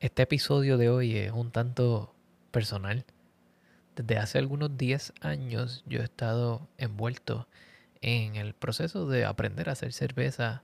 Este 0.00 0.22
episodio 0.22 0.78
de 0.78 0.90
hoy 0.90 1.16
es 1.16 1.32
un 1.32 1.50
tanto 1.50 2.14
personal. 2.52 3.04
Desde 3.96 4.16
hace 4.16 4.38
algunos 4.38 4.78
10 4.78 5.12
años 5.22 5.82
yo 5.86 5.98
he 5.98 6.04
estado 6.04 6.68
envuelto 6.78 7.48
en 8.00 8.36
el 8.36 8.54
proceso 8.54 9.08
de 9.08 9.24
aprender 9.24 9.68
a 9.68 9.72
hacer 9.72 9.92
cerveza 9.92 10.62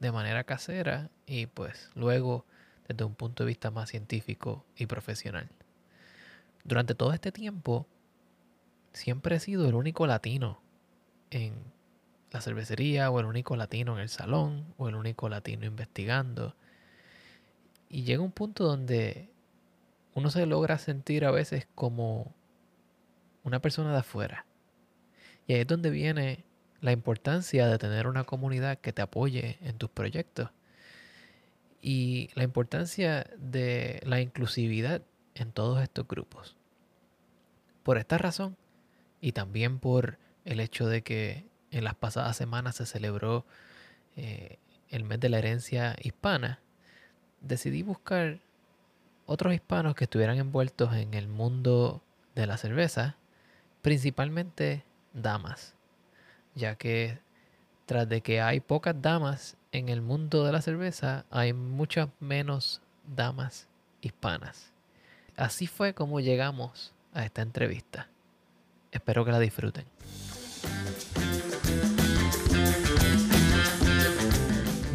de 0.00 0.12
manera 0.12 0.44
casera 0.44 1.08
y 1.26 1.46
pues 1.46 1.88
luego 1.94 2.44
desde 2.86 3.04
un 3.04 3.14
punto 3.14 3.42
de 3.42 3.48
vista 3.48 3.70
más 3.70 3.88
científico 3.88 4.66
y 4.76 4.84
profesional. 4.84 5.48
Durante 6.62 6.94
todo 6.94 7.14
este 7.14 7.32
tiempo 7.32 7.86
siempre 8.92 9.36
he 9.36 9.40
sido 9.40 9.66
el 9.66 9.76
único 9.76 10.06
latino 10.06 10.60
en 11.30 11.54
la 12.32 12.42
cervecería 12.42 13.10
o 13.10 13.18
el 13.18 13.24
único 13.24 13.56
latino 13.56 13.94
en 13.94 14.00
el 14.00 14.10
salón 14.10 14.74
o 14.76 14.90
el 14.90 14.94
único 14.94 15.30
latino 15.30 15.64
investigando 15.64 16.54
y 17.94 18.02
llega 18.02 18.24
un 18.24 18.32
punto 18.32 18.64
donde 18.64 19.30
uno 20.14 20.28
se 20.28 20.46
logra 20.46 20.78
sentir 20.78 21.24
a 21.24 21.30
veces 21.30 21.68
como 21.76 22.34
una 23.44 23.60
persona 23.60 23.92
de 23.92 23.98
afuera. 23.98 24.46
Y 25.46 25.52
ahí 25.52 25.60
es 25.60 25.66
donde 25.68 25.90
viene 25.90 26.44
la 26.80 26.90
importancia 26.90 27.68
de 27.68 27.78
tener 27.78 28.08
una 28.08 28.24
comunidad 28.24 28.78
que 28.78 28.92
te 28.92 29.00
apoye 29.00 29.58
en 29.60 29.78
tus 29.78 29.90
proyectos. 29.90 30.50
Y 31.80 32.30
la 32.34 32.42
importancia 32.42 33.30
de 33.38 34.00
la 34.04 34.20
inclusividad 34.20 35.02
en 35.36 35.52
todos 35.52 35.80
estos 35.80 36.08
grupos. 36.08 36.56
Por 37.84 37.96
esta 37.96 38.18
razón, 38.18 38.56
y 39.20 39.30
también 39.30 39.78
por 39.78 40.18
el 40.44 40.58
hecho 40.58 40.88
de 40.88 41.04
que 41.04 41.46
en 41.70 41.84
las 41.84 41.94
pasadas 41.94 42.36
semanas 42.36 42.74
se 42.74 42.86
celebró 42.86 43.46
eh, 44.16 44.58
el 44.88 45.04
mes 45.04 45.20
de 45.20 45.28
la 45.28 45.38
herencia 45.38 45.94
hispana, 46.02 46.63
decidí 47.46 47.82
buscar 47.82 48.38
otros 49.26 49.54
hispanos 49.54 49.94
que 49.94 50.04
estuvieran 50.04 50.38
envueltos 50.38 50.94
en 50.94 51.14
el 51.14 51.28
mundo 51.28 52.02
de 52.34 52.46
la 52.46 52.56
cerveza, 52.56 53.16
principalmente 53.82 54.84
damas, 55.12 55.74
ya 56.54 56.76
que 56.76 57.18
tras 57.86 58.08
de 58.08 58.20
que 58.20 58.40
hay 58.40 58.60
pocas 58.60 59.00
damas 59.00 59.56
en 59.72 59.88
el 59.88 60.00
mundo 60.00 60.44
de 60.44 60.52
la 60.52 60.62
cerveza, 60.62 61.24
hay 61.30 61.52
muchas 61.52 62.08
menos 62.20 62.80
damas 63.06 63.68
hispanas. 64.00 64.72
Así 65.36 65.66
fue 65.66 65.94
como 65.94 66.20
llegamos 66.20 66.94
a 67.12 67.24
esta 67.24 67.42
entrevista. 67.42 68.08
Espero 68.92 69.24
que 69.24 69.32
la 69.32 69.40
disfruten. 69.40 69.84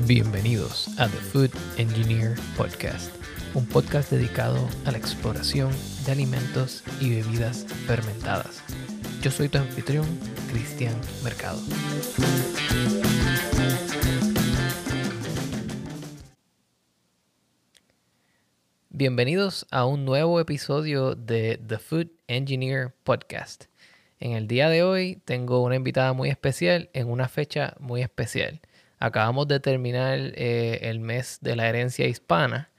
Bienvenidos 0.10 0.88
a 0.98 1.08
The 1.08 1.18
Food 1.18 1.52
Engineer 1.78 2.34
Podcast, 2.58 3.14
un 3.54 3.68
podcast 3.68 4.12
dedicado 4.12 4.58
a 4.86 4.92
la 4.92 4.98
exploración 4.98 5.70
de 6.04 6.12
alimentos 6.12 6.84
y 7.00 7.12
bebidas 7.12 7.68
fermentadas. 7.86 8.64
Yo 9.22 9.30
soy 9.30 9.50
tu 9.50 9.60
anfitrión, 9.60 10.08
Cristian 10.52 10.96
Mercado. 11.24 11.62
Bienvenidos 18.90 19.68
a 19.70 19.86
un 19.86 20.06
nuevo 20.06 20.40
episodio 20.40 21.14
de 21.14 21.62
The 21.68 21.78
Food 21.78 22.08
Engineer 22.26 22.96
Podcast. 23.04 23.66
En 24.20 24.32
el 24.32 24.48
día 24.48 24.70
de 24.70 24.82
hoy 24.82 25.22
tengo 25.24 25.64
una 25.64 25.76
invitada 25.76 26.14
muy 26.14 26.30
especial 26.30 26.90
en 26.94 27.12
una 27.12 27.28
fecha 27.28 27.76
muy 27.80 28.02
especial. 28.02 28.60
Acabamos 29.00 29.48
de 29.48 29.62
terminar 29.62 30.20
eh, 30.36 30.80
el 30.84 31.00
mes 31.00 31.40
de 31.42 31.56
la 31.56 31.70
herencia 31.70 32.06
hispana 32.06 32.70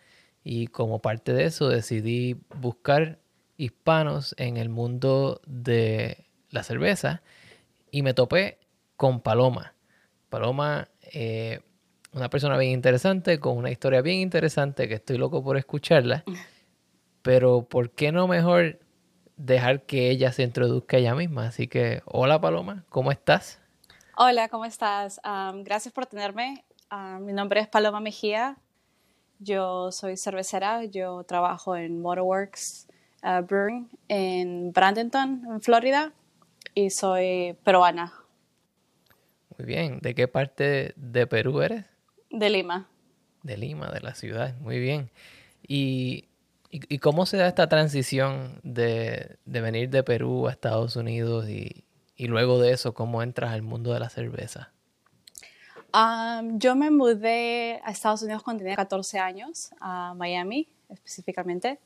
y 0.44 0.66
como 0.66 1.00
parte 1.00 1.32
de 1.32 1.44
eso 1.44 1.68
decidí 1.68 2.36
buscar 2.56 3.18
hispanos 3.56 4.34
en 4.38 4.58
el 4.58 4.68
mundo 4.68 5.40
de 5.46 6.26
la 6.50 6.62
cerveza 6.62 7.22
y 7.90 8.02
me 8.02 8.14
topé 8.14 8.58
con 8.96 9.20
Paloma. 9.20 9.74
Paloma, 10.28 10.88
eh, 11.12 11.60
una 12.12 12.28
persona 12.28 12.58
bien 12.58 12.72
interesante, 12.72 13.40
con 13.40 13.56
una 13.56 13.70
historia 13.70 14.02
bien 14.02 14.18
interesante 14.18 14.88
que 14.88 14.94
estoy 14.94 15.16
loco 15.16 15.42
por 15.42 15.56
escucharla. 15.56 16.24
Pero 17.22 17.62
¿por 17.62 17.90
qué 17.90 18.12
no 18.12 18.28
mejor 18.28 18.78
dejar 19.36 19.84
que 19.84 20.10
ella 20.10 20.32
se 20.32 20.42
introduzca 20.42 20.98
ella 20.98 21.14
misma? 21.14 21.46
Así 21.46 21.66
que, 21.66 22.02
hola 22.04 22.40
Paloma, 22.40 22.84
¿cómo 22.88 23.10
estás? 23.10 23.59
Hola, 24.16 24.48
¿cómo 24.48 24.64
estás? 24.64 25.20
gracias 25.62 25.94
por 25.94 26.04
tenerme. 26.04 26.64
mi 27.20 27.32
nombre 27.32 27.60
es 27.60 27.68
Paloma 27.68 28.00
Mejía. 28.00 28.56
Yo 29.38 29.92
soy 29.92 30.16
cervecera. 30.16 30.84
Yo 30.84 31.22
trabajo 31.24 31.76
en 31.76 32.02
Motorworks 32.02 32.88
uh, 33.22 33.42
Brewing 33.42 33.88
en 34.08 34.72
Bradenton, 34.72 35.42
en 35.48 35.60
Florida, 35.60 36.12
y 36.74 36.90
soy 36.90 37.56
peruana. 37.64 38.12
Muy 39.56 39.66
bien. 39.66 40.00
¿De 40.00 40.14
qué 40.14 40.28
parte 40.28 40.92
de 40.96 41.26
Perú 41.26 41.62
eres? 41.62 41.86
De 42.30 42.50
Lima. 42.50 42.88
De 43.42 43.56
Lima, 43.56 43.90
de 43.90 44.00
la 44.00 44.14
ciudad. 44.14 44.54
Muy 44.58 44.80
bien. 44.80 45.10
¿Y, 45.66 46.26
y, 46.70 46.98
cómo 46.98 47.26
se 47.26 47.36
da 47.36 47.46
esta 47.46 47.68
transición 47.68 48.60
de, 48.64 49.36
de 49.44 49.60
venir 49.60 49.88
de 49.88 50.02
Perú 50.02 50.48
a 50.48 50.50
Estados 50.50 50.96
Unidos 50.96 51.48
y, 51.48 51.84
y 52.20 52.26
luego 52.26 52.58
de 52.58 52.72
eso, 52.72 52.92
¿cómo 52.92 53.22
entras 53.22 53.52
al 53.52 53.62
mundo 53.62 53.94
de 53.94 54.00
la 54.00 54.10
cerveza? 54.10 54.70
yo 56.52 56.76
me 56.76 56.90
mudé 56.90 57.80
a 57.82 57.90
Estados 57.90 58.22
Unidos 58.22 58.42
cuando 58.44 58.60
tenía 58.60 58.76
14 58.76 59.18
años, 59.18 59.70
a 59.80 60.14
Miami 60.14 60.68
específicamente, 60.90 61.80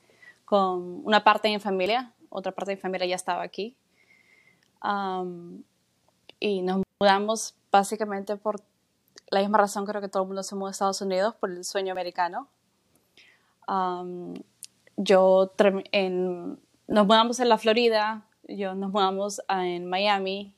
con 0.44 1.06
una 1.06 1.22
parte 1.22 1.46
de 1.46 1.54
mi 1.54 1.60
familia, 1.60 2.12
otra 2.30 2.50
parte 2.52 2.72
de 2.72 2.76
mi 2.76 2.82
familia 2.82 3.06
ya 3.06 3.14
estaba 3.14 3.42
aquí. 3.44 3.76
y 6.40 6.62
nos 6.62 6.82
mudamos 6.98 7.54
básicamente 7.70 8.36
por 8.36 8.60
la 9.30 9.38
misma 9.38 9.58
razón 9.58 9.86
creo 9.86 10.00
que 10.00 10.08
todo 10.08 10.24
el 10.24 10.26
mundo 10.26 10.42
se 10.42 10.56
mudó 10.56 10.66
a 10.66 10.70
Estados 10.72 11.00
Unidos, 11.00 11.36
por 11.36 11.50
el 11.50 11.64
sueño 11.64 11.92
americano. 11.92 12.48
yo 14.96 15.54
en, 15.92 16.58
nos 16.88 17.06
mudamos 17.06 17.38
en 17.38 17.48
la 17.48 17.56
Florida, 17.56 18.26
yo 18.48 18.74
nos 18.74 18.90
mudamos 18.90 19.40
en 19.48 19.86
Miami. 19.86 20.54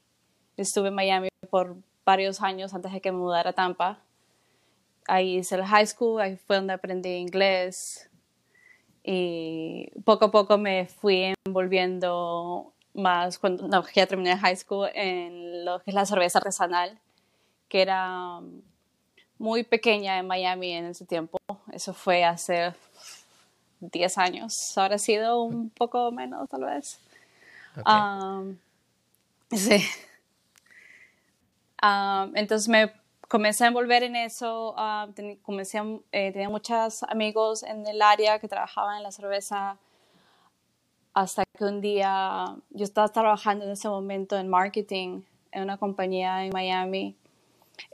Estuve 0.56 0.88
en 0.88 0.94
Miami 0.94 1.28
por 1.50 1.76
varios 2.04 2.40
años 2.40 2.74
antes 2.74 2.92
de 2.92 3.00
que 3.00 3.12
me 3.12 3.18
mudara 3.18 3.50
a 3.50 3.52
Tampa. 3.52 3.98
Ahí 5.06 5.38
hice 5.38 5.56
el 5.56 5.64
high 5.64 5.86
school, 5.86 6.20
ahí 6.20 6.36
fue 6.36 6.56
donde 6.56 6.72
aprendí 6.72 7.10
inglés. 7.10 8.10
Y 9.02 9.90
poco 10.04 10.26
a 10.26 10.30
poco 10.30 10.58
me 10.58 10.86
fui 10.86 11.34
envolviendo 11.46 12.72
más 12.92 13.38
cuando 13.38 13.68
ya 13.94 14.06
terminé 14.06 14.32
el 14.32 14.38
high 14.38 14.56
school 14.56 14.88
en 14.94 15.64
lo 15.64 15.80
que 15.80 15.90
es 15.90 15.94
la 15.94 16.06
cerveza 16.06 16.38
artesanal, 16.38 16.98
que 17.68 17.82
era 17.82 18.40
muy 19.38 19.62
pequeña 19.62 20.18
en 20.18 20.26
Miami 20.26 20.72
en 20.72 20.86
ese 20.86 21.04
tiempo. 21.04 21.38
Eso 21.72 21.92
fue 21.92 22.24
hace 22.24 22.72
10 23.80 24.18
años. 24.18 24.76
Ahora 24.76 24.96
ha 24.96 24.98
sido 24.98 25.42
un 25.42 25.70
poco 25.70 26.10
menos, 26.10 26.48
tal 26.48 26.64
vez 26.64 27.00
sí. 29.50 29.84
entonces 32.34 32.68
me 32.68 32.92
comencé 33.28 33.64
a 33.64 33.68
envolver 33.68 34.02
en 34.02 34.16
eso. 34.16 34.74
comencé 35.42 35.78
eh, 36.12 36.32
tenía 36.32 36.48
muchos 36.48 37.02
amigos 37.04 37.62
en 37.62 37.86
el 37.86 38.02
área 38.02 38.38
que 38.38 38.48
trabajaban 38.48 38.98
en 38.98 39.02
la 39.02 39.12
cerveza. 39.12 39.78
Hasta 41.14 41.44
que 41.56 41.64
un 41.64 41.80
día 41.80 42.56
yo 42.70 42.84
estaba 42.84 43.08
trabajando 43.08 43.64
en 43.64 43.70
ese 43.70 43.88
momento 43.88 44.36
en 44.36 44.48
marketing 44.48 45.22
en 45.50 45.62
una 45.62 45.78
compañía 45.78 46.44
en 46.44 46.52
Miami. 46.52 47.16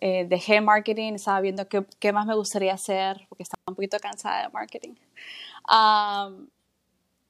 Eh, 0.01 0.27
dejé 0.29 0.61
marketing, 0.61 1.15
estaba 1.15 1.41
viendo 1.41 1.69
qué, 1.69 1.85
qué, 1.99 2.13
más 2.13 2.27
me 2.27 2.35
gustaría 2.35 2.75
hacer 2.75 3.25
porque 3.29 3.45
estaba 3.45 3.63
un 3.69 3.75
poquito 3.75 3.99
cansada 3.99 4.43
de 4.43 4.49
marketing. 4.49 4.95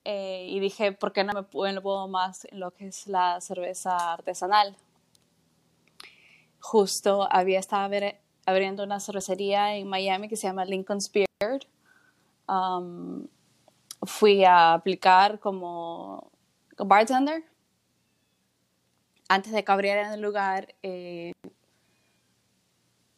Eh, 0.05 0.47
y 0.49 0.59
dije, 0.61 0.93
¿por 0.93 1.13
qué 1.13 1.23
no 1.25 1.33
me 1.33 1.43
puedo 1.45 2.09
más 2.09 2.45
en 2.47 2.61
lo 2.61 2.73
que 2.73 2.89
es 2.89 3.07
la 3.07 3.41
cerveza 3.41 4.13
artesanal? 4.13 4.77
Justo 6.61 7.29
había 7.31 7.61
estado 7.61 7.91
abriendo 8.47 8.83
una 8.85 9.01
cervecería 9.01 9.77
en 9.77 9.89
Miami 9.89 10.29
que 10.29 10.37
se 10.37 10.49
llama 10.49 10.65
Lincoln's 10.65 11.11
Beard. 11.11 11.67
Um, 12.49 13.29
fui 14.05 14.45
a 14.45 14.75
aplicar 14.75 15.39
como 15.39 16.31
bartender. 16.79 17.45
Antes 19.29 19.53
de 19.53 19.65
que 19.65 19.73
abrieran 19.73 20.13
el 20.13 20.21
lugar, 20.21 20.75
eh, 20.83 21.33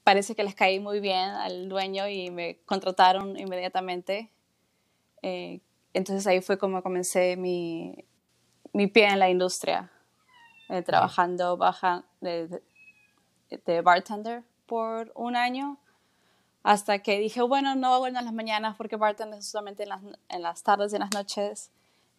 parece 0.05 0.37
que 0.37 0.45
les 0.45 0.55
caí 0.55 0.79
muy 0.79 1.01
bien 1.01 1.31
al 1.31 1.69
dueño 1.69 2.07
y 2.09 2.31
me 2.31 2.59
contrataron 2.67 3.39
inmediatamente. 3.39 4.31
Eh, 5.23 5.61
entonces 5.95 6.27
ahí 6.27 6.41
fue 6.41 6.59
como 6.59 6.83
comencé 6.83 7.37
mi, 7.37 8.05
mi 8.73 8.89
pie 8.89 9.07
en 9.07 9.21
la 9.21 9.31
industria, 9.31 9.91
eh, 10.69 10.83
trabajando 10.83 11.57
baja 11.57 12.05
de, 12.21 12.61
bartender 13.83 14.43
por 14.67 15.13
un 15.15 15.37
año. 15.37 15.79
Hasta 16.65 16.99
que 16.99 17.21
dije, 17.21 17.43
bueno, 17.43 17.75
no 17.77 17.95
hago 17.95 18.07
en 18.07 18.15
las 18.15 18.33
mañanas 18.33 18.75
porque 18.77 18.97
bartender 18.97 19.39
es 19.39 19.47
solamente 19.47 19.85
en 19.85 19.91
las, 19.91 20.03
en 20.29 20.43
las 20.43 20.63
tardes 20.63 20.93
y 20.93 20.97
en 20.97 21.01
las 21.01 21.13
noches. 21.13 21.71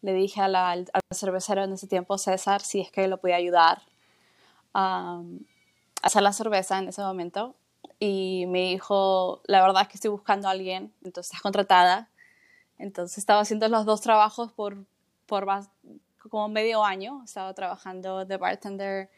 Le 0.01 0.13
dije 0.13 0.39
a 0.39 0.47
la, 0.47 0.71
al, 0.71 0.87
cervecero 1.11 1.63
en 1.63 1.73
ese 1.73 1.87
tiempo, 1.87 2.17
César, 2.17 2.61
si 2.61 2.79
es 2.79 2.91
que 2.91 3.07
lo 3.07 3.17
podía 3.17 3.35
ayudar 3.35 3.81
a 4.73 5.21
hacer 6.01 6.21
la 6.21 6.31
cerveza 6.31 6.77
en 6.77 6.87
ese 6.87 7.01
momento. 7.01 7.55
Y 7.99 8.45
me 8.47 8.69
dijo, 8.69 9.41
la 9.45 9.61
verdad 9.61 9.81
es 9.83 9.87
que 9.89 9.95
estoy 9.95 10.11
buscando 10.11 10.47
a 10.47 10.51
alguien, 10.51 10.93
entonces 11.03 11.31
estás 11.31 11.41
contratada. 11.41 12.09
Entonces 12.77 13.17
estaba 13.17 13.41
haciendo 13.41 13.67
los 13.69 13.85
dos 13.85 14.01
trabajos 14.01 14.51
por, 14.51 14.85
por 15.25 15.47
como 16.29 16.49
medio 16.49 16.83
año. 16.83 17.21
Estaba 17.23 17.53
trabajando 17.53 18.25
de 18.25 18.37
bartender 18.37 19.09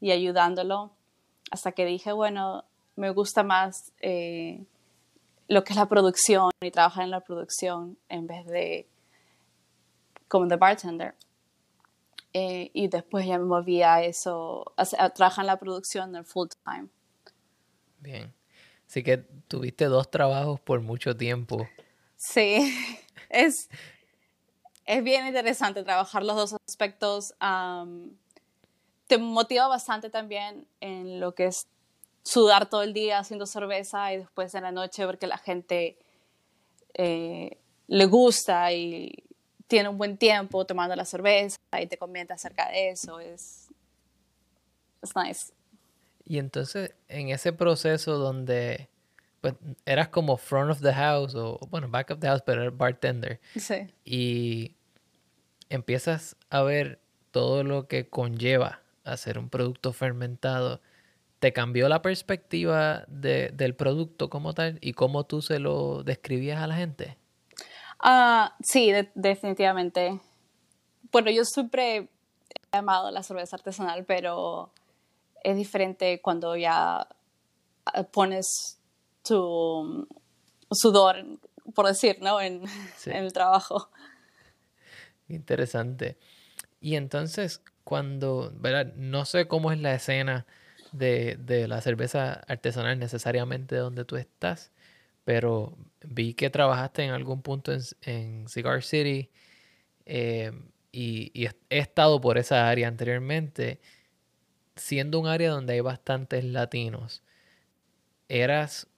y 0.00 0.10
ayudándolo. 0.10 0.92
Hasta 1.50 1.72
que 1.72 1.84
dije, 1.84 2.12
bueno, 2.12 2.64
me 2.96 3.10
gusta 3.10 3.42
más 3.42 3.92
eh, 4.00 4.64
lo 5.48 5.64
que 5.64 5.72
es 5.72 5.76
la 5.76 5.88
producción 5.88 6.50
y 6.60 6.70
trabajar 6.70 7.04
en 7.04 7.10
la 7.10 7.20
producción 7.20 7.98
en 8.08 8.26
vez 8.26 8.46
de 8.46 8.88
como 10.28 10.46
de 10.46 10.56
bartender. 10.56 11.14
Eh, 12.32 12.70
y 12.74 12.88
después 12.88 13.26
ya 13.26 13.38
me 13.38 13.44
moví 13.44 13.82
a 13.82 14.02
eso, 14.02 14.74
a, 14.76 15.10
trabajar 15.10 15.44
en 15.44 15.46
la 15.46 15.58
producción 15.58 16.14
en 16.16 16.24
full 16.24 16.48
time. 16.64 16.88
Bien. 18.00 18.34
Así 18.86 19.02
que 19.02 19.18
tuviste 19.48 19.86
dos 19.86 20.10
trabajos 20.10 20.60
por 20.60 20.80
mucho 20.80 21.16
tiempo. 21.16 21.66
Sí, 22.16 22.74
es, 23.28 23.68
es 24.84 25.04
bien 25.04 25.26
interesante 25.26 25.82
trabajar 25.82 26.22
los 26.22 26.36
dos 26.36 26.56
aspectos. 26.66 27.34
te 29.06 29.18
motiva 29.18 29.68
bastante 29.68 30.10
también 30.10 30.66
en 30.80 31.20
lo 31.20 31.34
que 31.34 31.46
es 31.46 31.66
sudar 32.22 32.68
todo 32.68 32.82
el 32.82 32.92
día 32.92 33.20
haciendo 33.20 33.46
cerveza 33.46 34.12
y 34.12 34.18
después 34.18 34.54
en 34.54 34.64
la 34.64 34.72
noche 34.72 35.06
ver 35.06 35.18
que 35.18 35.28
la 35.28 35.38
gente 35.38 35.96
eh, 36.94 37.56
le 37.86 38.06
gusta 38.06 38.72
y 38.72 39.12
tiene 39.68 39.88
un 39.88 39.98
buen 39.98 40.16
tiempo 40.16 40.64
tomando 40.64 40.96
la 40.96 41.04
cerveza 41.04 41.58
y 41.80 41.86
te 41.86 41.98
comenta 41.98 42.34
acerca 42.34 42.68
de 42.70 42.90
eso. 42.90 43.20
Es, 43.20 43.68
es 45.02 45.10
nice. 45.14 45.52
Y 46.24 46.38
entonces, 46.38 46.94
en 47.08 47.28
ese 47.28 47.52
proceso 47.52 48.18
donde 48.18 48.88
pues, 49.54 49.76
eras 49.84 50.08
como 50.08 50.36
front 50.36 50.70
of 50.70 50.80
the 50.80 50.92
house 50.92 51.34
o, 51.34 51.58
bueno, 51.70 51.88
back 51.88 52.10
of 52.10 52.20
the 52.20 52.26
house, 52.26 52.42
pero 52.44 52.62
eres 52.62 52.76
bartender. 52.76 53.40
Sí. 53.56 53.86
Y 54.04 54.76
empiezas 55.68 56.36
a 56.50 56.62
ver 56.62 57.00
todo 57.30 57.64
lo 57.64 57.88
que 57.88 58.08
conlleva 58.08 58.80
hacer 59.04 59.38
un 59.38 59.48
producto 59.48 59.92
fermentado 59.92 60.80
¿Te 61.38 61.52
cambió 61.52 61.88
la 61.88 62.00
perspectiva 62.00 63.04
del 63.08 63.74
producto 63.74 64.30
como 64.30 64.54
tal 64.54 64.78
y 64.80 64.94
cómo 64.94 65.24
tú 65.24 65.42
se 65.42 65.58
lo 65.58 66.02
describías 66.02 66.62
a 66.62 66.66
la 66.66 66.76
gente? 66.76 67.18
Uh, 68.02 68.48
sí, 68.62 68.90
definitivamente. 69.14 70.18
Bueno, 71.12 71.30
yo 71.30 71.44
siempre 71.44 72.08
he 72.72 72.76
amado 72.76 73.10
la 73.10 73.22
cerveza 73.22 73.56
artesanal, 73.56 74.04
pero 74.06 74.70
es 75.44 75.56
diferente 75.56 76.22
cuando 76.22 76.56
ya 76.56 77.06
ah, 77.84 78.02
pones 78.10 78.80
tu 79.26 80.08
sudor, 80.70 81.24
por 81.74 81.86
decir, 81.86 82.18
¿no? 82.20 82.40
En, 82.40 82.62
en 83.06 83.24
el 83.24 83.32
trabajo. 83.32 83.90
Interesante. 85.28 86.16
Y 86.80 86.96
entonces, 86.96 87.62
cuando, 87.84 88.52
¿verdad? 88.56 88.94
No 88.94 89.24
sé 89.24 89.46
cómo 89.48 89.72
es 89.72 89.78
la 89.80 89.94
escena 89.94 90.46
de, 90.92 91.66
la 91.68 91.80
cerveza 91.80 92.32
artesanal 92.48 92.98
necesariamente 92.98 93.76
donde 93.76 94.04
tú 94.04 94.16
estás, 94.16 94.72
pero 95.24 95.76
vi 96.04 96.34
que 96.34 96.50
trabajaste 96.50 97.04
en 97.04 97.10
algún 97.10 97.42
punto 97.42 97.72
en, 98.02 98.48
Cigar 98.48 98.82
City 98.82 99.30
eh, 100.06 100.52
y, 100.92 101.46
he 101.70 101.78
estado 101.78 102.20
por 102.20 102.38
esa 102.38 102.68
área 102.68 102.88
anteriormente, 102.88 103.80
siendo 104.76 105.20
un 105.20 105.26
área 105.26 105.50
donde 105.50 105.74
hay 105.74 105.80
bastantes 105.80 106.44
latinos. 106.44 107.22
¿Eras 108.28 108.88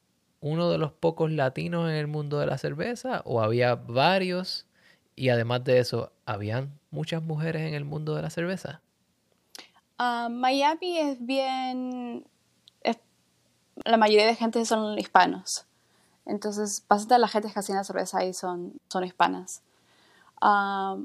uno 0.40 0.70
de 0.70 0.79
los 0.79 0.93
pocos 0.93 1.31
latinos 1.31 1.88
en 1.88 1.96
el 1.96 2.06
mundo 2.06 2.38
de 2.38 2.46
la 2.46 2.58
cerveza 2.58 3.23
o 3.25 3.40
había 3.40 3.75
varios? 3.75 4.67
Y 5.17 5.31
además 5.31 5.64
de 5.64 5.79
eso, 5.79 6.12
¿habían 6.26 6.79
muchas 6.90 7.23
mujeres 7.23 7.62
en 7.62 7.75
el 7.75 7.85
mundo 7.85 8.14
de 8.14 8.23
la 8.23 8.31
cerveza? 8.31 8.81
Ah, 9.99 10.29
Miami 10.31 10.99
es 10.99 11.25
bien, 11.25 12.25
la 13.85 13.96
mayoría 13.96 14.26
de 14.26 14.35
gente 14.35 14.64
son 14.64 14.99
hispanos. 14.99 15.67
Entonces, 16.26 16.84
bastante 16.88 17.14
de 17.14 17.20
la 17.20 17.29
gente 17.29 17.50
que 17.50 17.58
hacía 17.58 17.82
cerveza 17.84 18.19
ahí 18.19 18.34
son, 18.34 18.75
son 18.88 19.05
hispanas. 19.05 19.62
Uh, 20.43 21.05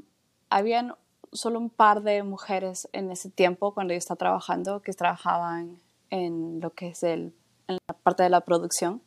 habían 0.50 0.94
solo 1.32 1.58
un 1.58 1.70
par 1.70 2.02
de 2.02 2.22
mujeres 2.22 2.88
en 2.92 3.10
ese 3.10 3.30
tiempo 3.30 3.74
cuando 3.74 3.94
yo 3.94 3.98
estaba 3.98 4.18
trabajando 4.18 4.82
que 4.82 4.92
trabajaban 4.92 5.80
en 6.10 6.60
lo 6.60 6.70
que 6.70 6.88
es 6.88 7.02
el, 7.02 7.34
en 7.68 7.78
la 7.88 7.94
parte 7.94 8.22
de 8.22 8.30
la 8.30 8.42
producción. 8.42 9.02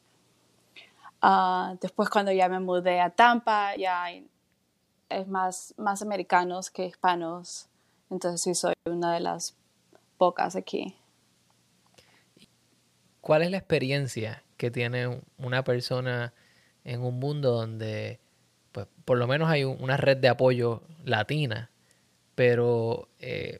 Ah, 1.21 1.75
después 1.81 2.09
cuando 2.09 2.31
ya 2.31 2.49
me 2.49 2.59
mudé 2.59 2.99
a 3.01 3.09
Tampa, 3.09 3.75
ya 3.75 4.03
hay, 4.03 4.27
es 5.09 5.27
más, 5.27 5.73
más 5.77 6.01
americanos 6.01 6.69
que 6.69 6.85
hispanos. 6.85 7.67
Entonces 8.09 8.41
sí 8.41 8.55
soy 8.55 8.73
una 8.85 9.13
de 9.13 9.19
las 9.19 9.55
pocas 10.17 10.55
aquí. 10.55 10.95
¿Cuál 13.21 13.41
es 13.41 13.51
la 13.51 13.57
experiencia 13.57 14.43
que 14.55 14.71
tiene 14.71 15.21
una 15.37 15.63
persona 15.63 16.33
en 16.83 17.03
un 17.03 17.19
mundo 17.19 17.51
donde, 17.51 18.19
pues, 18.71 18.87
por 19.05 19.17
lo 19.17 19.27
menos 19.27 19.49
hay 19.49 19.63
una 19.65 19.97
red 19.97 20.17
de 20.17 20.29
apoyo 20.29 20.83
latina, 21.03 21.69
pero 22.35 23.09
eh, 23.19 23.59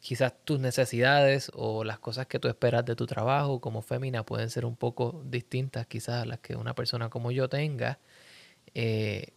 quizás 0.00 0.32
tus 0.44 0.60
necesidades 0.60 1.50
o 1.54 1.84
las 1.84 1.98
cosas 1.98 2.26
que 2.26 2.38
tú 2.38 2.48
esperas 2.48 2.84
de 2.84 2.96
tu 2.96 3.06
trabajo 3.06 3.60
como 3.60 3.82
fémina 3.82 4.24
pueden 4.24 4.50
ser 4.50 4.64
un 4.64 4.76
poco 4.76 5.22
distintas 5.24 5.86
quizás 5.86 6.22
a 6.22 6.26
las 6.26 6.40
que 6.40 6.56
una 6.56 6.74
persona 6.74 7.10
como 7.10 7.30
yo 7.30 7.48
tenga. 7.48 7.98
Eh, 8.74 9.32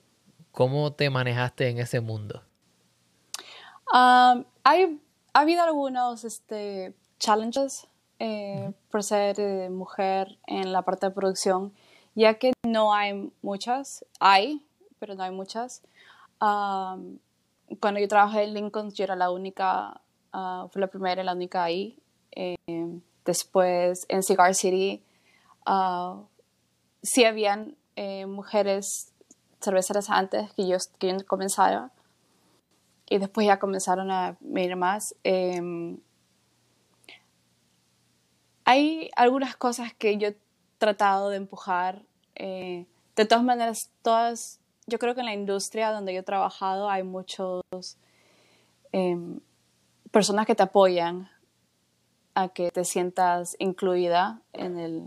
¿Cómo 0.51 0.93
te 0.93 1.09
manejaste 1.09 1.69
en 1.69 1.79
ese 1.79 1.99
mundo? 1.99 2.43
Um, 3.91 4.45
hay 4.63 4.99
ha 5.33 5.41
habido 5.41 5.63
algunos 5.63 6.23
este, 6.23 6.93
challenges 7.19 7.87
eh, 8.19 8.71
por 8.91 9.03
ser 9.03 9.39
eh, 9.39 9.69
mujer 9.69 10.37
en 10.45 10.71
la 10.71 10.83
parte 10.83 11.07
de 11.07 11.11
producción, 11.11 11.73
ya 12.13 12.35
que 12.35 12.53
no 12.63 12.93
hay 12.93 13.31
muchas, 13.41 14.05
hay, 14.19 14.63
pero 14.99 15.15
no 15.15 15.23
hay 15.23 15.31
muchas. 15.31 15.81
cuando 16.37 17.99
yo 17.99 18.07
trabajé 18.07 18.43
en 18.43 18.53
Lincoln, 18.53 18.91
yo 18.91 19.03
era 19.03 19.15
la 19.15 19.31
única, 19.31 20.01
uh, 20.33 20.67
fue 20.69 20.81
la 20.81 20.87
primera 20.87 21.21
y 21.21 21.25
la 21.25 21.33
única 21.33 21.63
ahí. 21.63 21.99
Eh, 22.31 22.55
después 23.25 24.05
en 24.09 24.23
Cigar 24.23 24.55
City, 24.55 25.03
uh, 25.67 26.23
sí 27.01 27.25
habían 27.25 27.75
mujeres 28.25 29.13
cerveceras 29.61 30.09
antes 30.09 30.51
que 30.53 30.67
yo, 30.67 30.77
que 30.97 31.09
yo 31.09 31.25
comenzara, 31.27 31.91
y 33.09 33.17
después 33.17 33.45
ya 33.45 33.59
comenzaron 33.59 34.11
a 34.11 34.37
venir 34.39 34.75
más. 34.75 35.15
Em, 35.23 35.99
hay 38.65 39.11
algunas 39.15 39.55
cosas 39.55 39.93
que 39.93 40.17
yo 40.17 40.29
he 40.29 40.37
tratado 40.77 41.29
de 41.29 41.37
empujar. 41.37 42.03
Eh, 42.35 42.87
de 43.15 43.25
todas 43.25 43.43
maneras, 43.43 43.91
todas, 44.01 44.59
yo 44.87 44.99
creo 44.99 45.13
que 45.13 45.21
en 45.21 45.27
la 45.27 45.33
industria 45.33 45.91
donde 45.91 46.13
yo 46.13 46.21
he 46.21 46.23
trabajado 46.23 46.89
hay 46.89 47.03
muchos 47.03 47.61
em, 48.91 49.39
personas 50.13 50.45
que 50.45 50.53
te 50.53 50.61
apoyan 50.61 51.27
a 52.35 52.49
que 52.49 52.69
te 52.69 52.85
sientas 52.85 53.55
incluida 53.57 54.41
en, 54.53 54.77
el, 54.77 55.03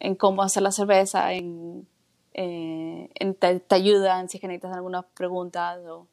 en 0.00 0.16
cómo 0.16 0.42
hacer 0.42 0.64
la 0.64 0.72
cerveza, 0.72 1.32
en, 1.32 1.86
eh, 2.34 3.08
te, 3.38 3.74
ayudan 3.74 4.28
si 4.28 4.36
es 4.36 4.40
que 4.40 4.48
necesitas 4.48 4.74
algunas 4.74 5.04
preguntas 5.14 5.78
o 5.86 6.08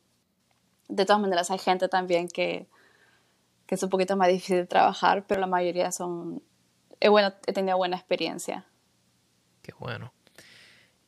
de 0.88 1.04
todas 1.04 1.20
maneras 1.20 1.50
hay 1.50 1.58
gente 1.58 1.90
también 1.90 2.28
que, 2.28 2.68
que 3.66 3.76
es 3.76 3.82
un 3.82 3.90
poquito 3.90 4.16
más 4.16 4.28
difícil 4.28 4.58
de 4.58 4.68
trabajar, 4.68 5.26
pero 5.26 5.42
la 5.42 5.48
mayoría 5.48 5.92
son, 5.92 6.44
bueno, 7.10 7.34
he 7.48 7.54
tenido 7.54 7.76
buena 7.78 7.98
experiencia. 7.98 8.68
Qué 9.64 9.74
bueno. 9.80 10.14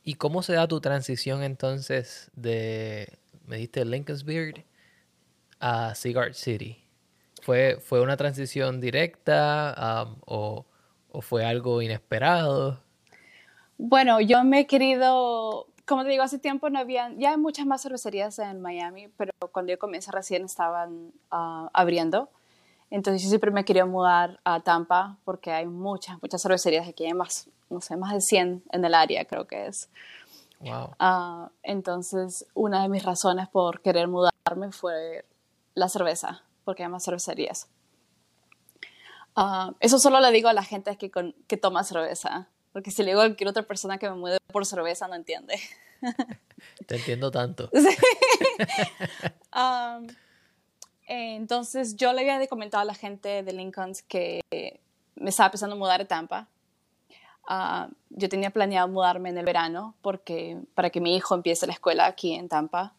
¿Y 0.02 0.14
cómo 0.14 0.42
se 0.42 0.54
da 0.54 0.66
tu 0.66 0.80
transición 0.80 1.44
entonces 1.44 2.28
de, 2.34 3.20
me 3.46 3.56
diste 3.56 3.84
Lincoln's 3.84 4.24
Beard 4.24 4.64
a 5.66 5.94
Cigar 5.94 6.34
City? 6.34 6.82
¿Fue, 7.42 7.78
fue 7.80 8.00
una 8.00 8.16
transición 8.16 8.80
directa 8.80 10.04
um, 10.06 10.16
o, 10.26 10.66
o 11.10 11.20
fue 11.20 11.44
algo 11.44 11.82
inesperado? 11.82 12.80
Bueno, 13.78 14.20
yo 14.20 14.42
me 14.44 14.60
he 14.60 14.66
querido 14.66 15.66
como 15.86 16.02
te 16.02 16.10
digo, 16.10 16.24
hace 16.24 16.38
tiempo 16.38 16.68
no 16.68 16.80
había, 16.80 17.12
ya 17.16 17.30
hay 17.30 17.36
muchas 17.36 17.64
más 17.64 17.80
cervecerías 17.82 18.38
en 18.40 18.60
Miami, 18.60 19.08
pero 19.16 19.32
cuando 19.52 19.72
yo 19.72 19.78
comencé 19.78 20.10
recién 20.10 20.44
estaban 20.44 21.12
ah, 21.30 21.70
abriendo. 21.72 22.28
Entonces 22.90 23.22
yo 23.22 23.28
siempre 23.28 23.50
me 23.50 23.64
quería 23.64 23.86
mudar 23.86 24.40
a 24.44 24.60
Tampa 24.60 25.16
porque 25.24 25.52
hay 25.52 25.66
muchas, 25.66 26.20
muchas 26.20 26.42
cervecerías 26.42 26.88
aquí, 26.88 27.04
hay 27.04 27.14
más, 27.14 27.48
no 27.70 27.80
sé, 27.80 27.96
más 27.96 28.12
de 28.12 28.20
100 28.20 28.64
en 28.70 28.84
el 28.84 28.94
área 28.94 29.24
creo 29.24 29.46
que 29.46 29.66
es. 29.66 29.88
Wow. 30.60 30.90
Ah, 30.98 31.50
entonces 31.62 32.46
una 32.54 32.82
de 32.82 32.88
mis 32.88 33.04
razones 33.04 33.48
por 33.48 33.80
querer 33.80 34.08
mudarme 34.08 34.72
fue 34.72 35.24
la 35.76 35.88
cerveza, 35.88 36.42
porque 36.64 36.82
hay 36.82 36.88
más 36.88 37.04
cervecerías. 37.04 37.68
Ah, 39.36 39.74
eso 39.80 40.00
solo 40.00 40.18
le 40.20 40.32
digo 40.32 40.48
a 40.48 40.52
la 40.52 40.64
gente 40.64 40.96
que, 40.96 41.10
que 41.46 41.56
toma 41.56 41.84
cerveza, 41.84 42.48
porque 42.72 42.90
si 42.90 43.02
le 43.02 43.10
digo 43.10 43.20
a 43.20 43.26
cualquier 43.26 43.48
otra 43.48 43.62
persona 43.62 43.98
que 43.98 44.10
me 44.10 44.16
mude 44.16 44.38
por 44.48 44.66
cerveza 44.66 45.06
no 45.06 45.14
entiende. 45.14 45.60
Te 46.86 46.96
entiendo 46.96 47.30
tanto. 47.30 47.70
Um, 49.56 50.06
entonces 51.06 51.96
yo 51.96 52.12
le 52.12 52.30
había 52.30 52.46
comentado 52.46 52.82
a 52.82 52.84
la 52.84 52.92
gente 52.92 53.42
de 53.42 53.52
Lincolns 53.54 54.02
que 54.02 54.42
me 55.14 55.30
estaba 55.30 55.46
empezando 55.46 55.76
a 55.76 55.78
mudar 55.78 56.02
a 56.02 56.04
Tampa. 56.04 56.46
Uh, 57.48 57.90
yo 58.10 58.28
tenía 58.28 58.50
planeado 58.50 58.86
mudarme 58.88 59.30
en 59.30 59.38
el 59.38 59.46
verano 59.46 59.94
porque, 60.02 60.58
para 60.74 60.90
que 60.90 61.00
mi 61.00 61.16
hijo 61.16 61.34
empiece 61.34 61.66
la 61.66 61.72
escuela 61.72 62.04
aquí 62.04 62.34
en 62.34 62.50
Tampa. 62.50 62.92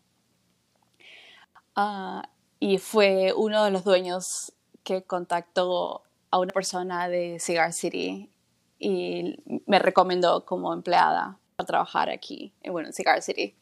Uh, 1.76 2.22
y 2.60 2.78
fue 2.78 3.34
uno 3.36 3.64
de 3.64 3.72
los 3.72 3.84
dueños 3.84 4.54
que 4.84 5.04
contactó 5.04 6.04
a 6.32 6.40
una 6.40 6.52
persona 6.52 7.08
de 7.08 7.40
Cigar 7.40 7.74
City 7.74 8.30
y 8.80 9.40
me 9.66 9.80
recomendó 9.80 10.46
como 10.46 10.74
empleada 10.74 11.38
para 11.56 11.68
trabajar 11.68 12.10
aquí, 12.10 12.54
en, 12.62 12.74
bueno, 12.74 12.90
en 12.90 12.94
Cigar 12.94 13.22
City. 13.22 13.56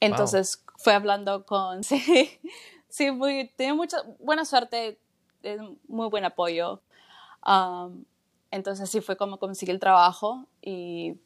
Entonces 0.00 0.64
fue 0.76 0.94
hablando 0.94 1.44
con, 1.44 1.84
sí, 1.84 2.38
sí, 2.88 3.10
muy, 3.10 3.50
tiene 3.56 3.74
mucha 3.74 3.98
buena 4.18 4.44
suerte, 4.44 4.98
muy 5.88 6.08
buen 6.08 6.24
apoyo. 6.24 6.80
Um, 7.46 8.04
entonces 8.50 8.90
sí 8.90 9.00
fue 9.00 9.16
como 9.16 9.38
conseguí 9.38 9.70
el 9.70 9.80
trabajo 9.80 10.46
y 10.62 11.16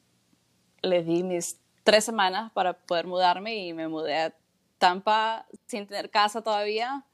le 0.82 1.02
di 1.02 1.22
mis 1.22 1.58
tres 1.84 2.04
semanas 2.04 2.52
para 2.52 2.74
poder 2.74 3.06
mudarme 3.06 3.56
y 3.56 3.72
me 3.72 3.88
mudé 3.88 4.16
a 4.16 4.34
Tampa 4.80 5.46
sin 5.66 5.86
tener 5.86 6.10
casa 6.10 6.42
todavía. 6.42 7.04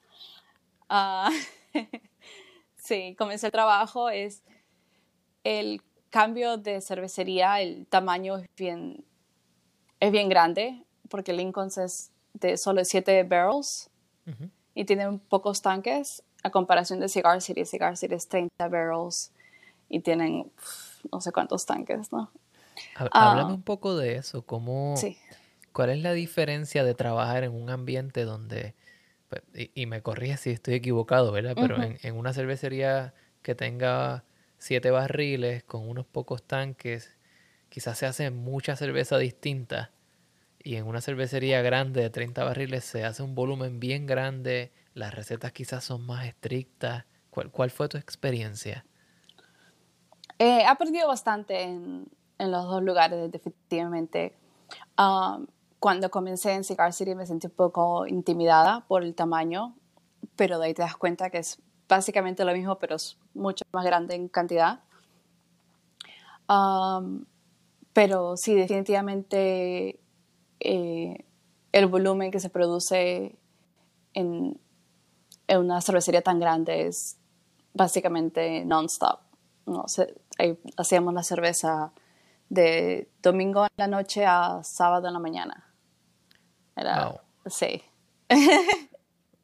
Uh, 0.88 1.30
sí, 2.76 3.14
comencé 3.18 3.46
el 3.46 3.52
trabajo. 3.52 4.08
Es 4.08 4.42
el 5.42 5.82
cambio 6.10 6.56
de 6.56 6.80
cervecería, 6.80 7.60
el 7.60 7.86
tamaño 7.88 8.38
es 8.38 8.48
bien, 8.56 9.04
es 10.00 10.12
bien 10.12 10.28
grande 10.28 10.84
porque 11.10 11.32
Lincoln 11.32 11.70
es 11.76 12.12
de 12.34 12.56
solo 12.56 12.84
7 12.84 13.24
barrels 13.24 13.90
y 14.74 14.84
tienen 14.84 15.18
pocos 15.18 15.60
tanques 15.60 16.22
a 16.42 16.50
comparación 16.50 17.00
de 17.00 17.08
Cigar 17.08 17.42
City. 17.42 17.64
Cigar 17.64 17.96
City 17.96 18.14
es 18.14 18.28
30 18.28 18.68
barrels 18.68 19.32
y 19.88 20.00
tienen 20.00 20.52
no 21.10 21.20
sé 21.20 21.32
cuántos 21.32 21.66
tanques, 21.66 22.12
¿no? 22.12 22.30
Háblame 22.94 23.52
ah. 23.52 23.54
un 23.54 23.62
poco 23.62 23.96
de 23.96 24.16
eso, 24.16 24.42
cómo, 24.42 24.94
¿cuál 25.76 25.90
es 25.90 26.02
la 26.02 26.14
diferencia 26.14 26.84
de 26.84 26.94
trabajar 26.94 27.44
en 27.44 27.52
un 27.52 27.68
ambiente 27.68 28.24
donde, 28.24 28.74
pues, 29.28 29.42
y, 29.74 29.84
me 29.84 30.00
corrige 30.00 30.38
si 30.38 30.48
estoy 30.48 30.72
equivocado, 30.72 31.32
¿verdad? 31.32 31.52
Pero 31.54 31.82
en, 31.82 31.98
en, 32.02 32.16
una 32.16 32.32
cervecería 32.32 33.12
que 33.42 33.54
tenga 33.54 34.24
siete 34.56 34.90
barriles 34.90 35.64
con 35.64 35.86
unos 35.86 36.06
pocos 36.06 36.42
tanques, 36.42 37.14
quizás 37.68 37.98
se 37.98 38.06
hace 38.06 38.30
mucha 38.30 38.74
cerveza 38.74 39.18
distinta 39.18 39.90
y 40.64 40.76
en 40.76 40.86
una 40.86 41.02
cervecería 41.02 41.60
grande 41.60 42.00
de 42.00 42.08
30 42.08 42.42
barriles 42.42 42.82
se 42.82 43.04
hace 43.04 43.22
un 43.22 43.34
volumen 43.34 43.78
bien 43.78 44.06
grande, 44.06 44.72
las 44.94 45.12
recetas 45.12 45.52
quizás 45.52 45.84
son 45.84 46.06
más 46.06 46.24
estrictas. 46.24 47.04
¿Cuál, 47.28 47.50
cuál 47.50 47.70
fue 47.70 47.90
tu 47.90 47.98
experiencia? 47.98 48.86
he 50.38 50.64
aprendido 50.64 51.06
bastante 51.06 51.64
en, 51.64 52.08
en, 52.38 52.50
los 52.50 52.64
dos 52.64 52.82
lugares, 52.82 53.30
definitivamente. 53.30 54.32
Um, 54.98 55.46
cuando 55.86 56.10
comencé 56.10 56.52
en 56.52 56.64
Cigar 56.64 56.92
City 56.92 57.14
me 57.14 57.26
sentí 57.26 57.46
un 57.46 57.52
poco 57.52 58.08
intimidada 58.08 58.84
por 58.88 59.04
el 59.04 59.14
tamaño, 59.14 59.76
pero 60.34 60.58
de 60.58 60.66
ahí 60.66 60.74
te 60.74 60.82
das 60.82 60.96
cuenta 60.96 61.30
que 61.30 61.38
es 61.38 61.62
básicamente 61.88 62.44
lo 62.44 62.52
mismo, 62.52 62.76
pero 62.80 62.96
es 62.96 63.16
mucho 63.34 63.64
más 63.72 63.84
grande 63.84 64.16
en 64.16 64.26
cantidad. 64.26 64.80
Um, 66.48 67.24
pero 67.92 68.36
sí, 68.36 68.56
definitivamente 68.56 70.00
eh, 70.58 71.24
el 71.70 71.86
volumen 71.86 72.32
que 72.32 72.40
se 72.40 72.50
produce 72.50 73.38
en, 74.12 74.58
una 75.48 75.80
cervecería 75.82 76.22
tan 76.22 76.40
grande 76.40 76.88
es 76.88 77.16
básicamente 77.74 78.64
non-stop. 78.64 79.20
¿no? 79.66 79.84
hacíamos 80.76 81.14
la 81.14 81.22
cerveza 81.22 81.92
de 82.48 83.08
domingo 83.22 83.66
en 83.66 83.70
la 83.76 83.86
noche 83.86 84.26
a 84.26 84.64
sábado 84.64 85.06
en 85.06 85.12
la 85.12 85.20
mañana. 85.20 85.65
Era, 86.76 87.20
Sí. 87.46 87.82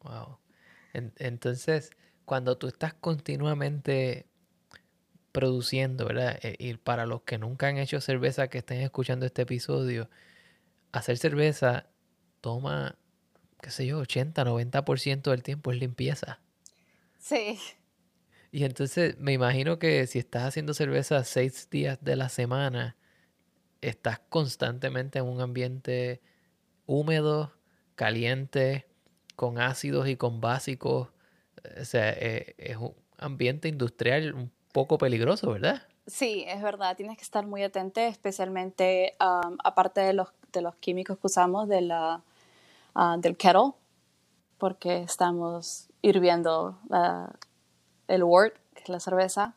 wow. 0.03 0.37
entonces, 0.93 1.91
cuando 2.25 2.57
tú 2.57 2.67
estás 2.67 2.93
continuamente 2.93 4.27
produciendo, 5.31 6.05
¿verdad? 6.05 6.37
E, 6.43 6.55
y 6.59 6.75
para 6.75 7.05
los 7.05 7.23
que 7.23 7.37
nunca 7.37 7.67
han 7.67 7.77
hecho 7.77 7.99
cerveza 8.01 8.47
que 8.49 8.59
estén 8.59 8.81
escuchando 8.81 9.25
este 9.25 9.41
episodio, 9.41 10.09
hacer 10.91 11.17
cerveza 11.17 11.87
toma, 12.39 12.97
qué 13.61 13.71
sé 13.71 13.85
yo, 13.87 13.99
80, 13.99 14.43
90% 14.45 15.31
del 15.31 15.43
tiempo 15.43 15.71
es 15.71 15.79
limpieza. 15.79 16.39
Sí. 17.17 17.57
Y 18.51 18.65
entonces 18.65 19.17
me 19.17 19.33
imagino 19.33 19.79
que 19.79 20.05
si 20.05 20.19
estás 20.19 20.43
haciendo 20.43 20.73
cerveza 20.75 21.23
seis 21.23 21.69
días 21.71 21.97
de 22.01 22.15
la 22.15 22.29
semana, 22.29 22.95
estás 23.81 24.19
constantemente 24.29 25.19
en 25.19 25.25
un 25.25 25.41
ambiente 25.41 26.21
húmedo, 26.85 27.51
caliente, 27.95 28.85
con 29.35 29.59
ácidos 29.59 30.07
y 30.07 30.15
con 30.15 30.41
básicos. 30.41 31.09
O 31.81 31.85
sea, 31.85 32.11
eh, 32.11 32.55
es 32.57 32.77
un 32.77 32.93
ambiente 33.17 33.67
industrial 33.67 34.33
un 34.33 34.51
poco 34.71 34.97
peligroso, 34.97 35.51
¿verdad? 35.51 35.83
Sí, 36.07 36.43
es 36.47 36.61
verdad. 36.61 36.97
Tienes 36.97 37.17
que 37.17 37.23
estar 37.23 37.45
muy 37.45 37.63
atento, 37.63 38.01
especialmente 38.01 39.15
aparte 39.19 40.01
de 40.01 40.13
los 40.13 40.33
de 40.53 40.61
los 40.61 40.75
químicos 40.75 41.17
que 41.17 41.27
usamos 41.27 41.67
de 41.67 41.81
la, 41.81 42.21
ah, 42.95 43.17
del 43.19 43.35
kettle, 43.35 43.73
porque 44.57 45.01
estamos 45.01 45.89
hirviendo 46.01 46.77
el 48.07 48.23
wort, 48.23 48.55
que 48.75 48.83
es 48.83 48.89
la 48.89 48.99
cerveza, 48.99 49.55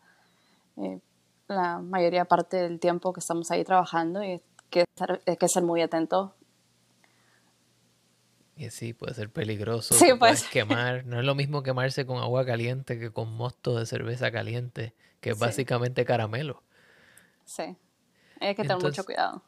eh, 0.78 0.98
la 1.46 1.78
mayoría 1.78 2.24
parte 2.24 2.56
del 2.56 2.80
tiempo 2.80 3.12
que 3.12 3.20
estamos 3.20 3.50
ahí 3.50 3.62
trabajando 3.62 4.24
y 4.24 4.26
hay 4.26 4.42
que, 4.70 4.84
que 5.38 5.48
ser 5.48 5.62
muy 5.62 5.80
atento. 5.82 6.34
Y 8.56 8.70
sí, 8.70 8.94
puede 8.94 9.12
ser 9.12 9.30
peligroso. 9.30 9.94
Sí, 9.94 10.14
puedes 10.18 10.44
quemar. 10.44 11.04
No 11.04 11.20
es 11.20 11.26
lo 11.26 11.34
mismo 11.34 11.62
quemarse 11.62 12.06
con 12.06 12.18
agua 12.18 12.46
caliente 12.46 12.98
que 12.98 13.12
con 13.12 13.30
mosto 13.32 13.78
de 13.78 13.84
cerveza 13.84 14.32
caliente, 14.32 14.94
que 15.20 15.30
es 15.30 15.38
básicamente 15.38 16.06
caramelo. 16.06 16.62
Sí, 17.44 17.76
hay 18.40 18.54
que 18.54 18.62
tener 18.62 18.78
mucho 18.78 19.04
cuidado. 19.04 19.42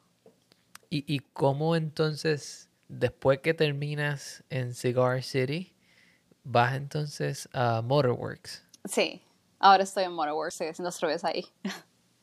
¿Y, 0.91 1.05
¿Y 1.13 1.21
cómo 1.21 1.75
entonces, 1.75 2.69
después 2.89 3.41
que 3.41 3.55
terminas 3.55 4.45
en 4.51 4.75
Cigar 4.75 5.23
City, 5.23 5.75
vas 6.45 6.75
entonces 6.75 7.49
a 7.55 7.81
Motorworks? 7.81 8.65
Sí, 8.85 9.23
ahora 9.59 9.85
estoy 9.85 10.05
en 10.05 10.13
Motorworks, 10.13 10.55
estoy 10.55 10.69
haciendo 10.69 10.93
cerveza 10.93 11.29
ahí. 11.29 11.47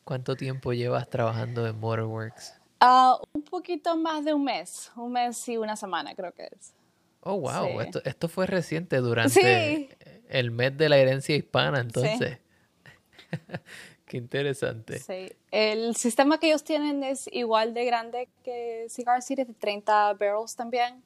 ¿Cuánto 0.03 0.35
tiempo 0.35 0.71
llevas 0.71 1.09
trabajando 1.09 1.65
en 1.65 1.79
Motorworks? 1.79 2.53
Uh, 2.79 3.24
poquito 3.55 3.95
más 3.95 4.25
de 4.25 4.33
un 4.33 4.43
mes, 4.43 4.91
un 4.95 5.13
mes 5.13 5.47
y 5.47 5.57
una 5.57 5.75
semana 5.75 6.13
creo 6.15 6.33
que 6.33 6.43
es. 6.43 6.73
Oh, 7.21 7.39
wow, 7.39 7.81
esto, 7.81 8.01
esto, 8.05 8.27
fue 8.27 8.45
reciente 8.45 8.97
durante 8.97 9.89
el 10.29 10.51
mes 10.51 10.77
de 10.77 10.89
la 10.89 10.97
herencia 10.97 11.35
hispana, 11.35 11.79
entonces. 11.79 12.37
Sí. 12.37 13.37
Qué 14.05 14.17
interesante. 14.17 14.99
Sí. 14.99 15.31
El 15.49 15.95
sistema 15.95 16.39
que 16.39 16.47
ellos 16.47 16.63
tienen 16.63 17.03
es 17.03 17.27
igual 17.31 17.73
de 17.73 17.85
grande 17.85 18.29
que 18.43 18.85
Cigar 18.89 19.23
City, 19.23 19.43
de 19.43 19.53
30 19.53 20.13
barrels 20.13 20.55
también. 20.55 21.01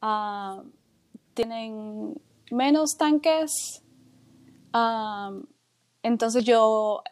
Ah, 0.00 0.62
tienen 1.32 2.14
menos 2.52 2.96
tanques. 2.96 3.82
Ah, 4.72 5.32
entonces 6.02 6.44
yo 6.44 7.02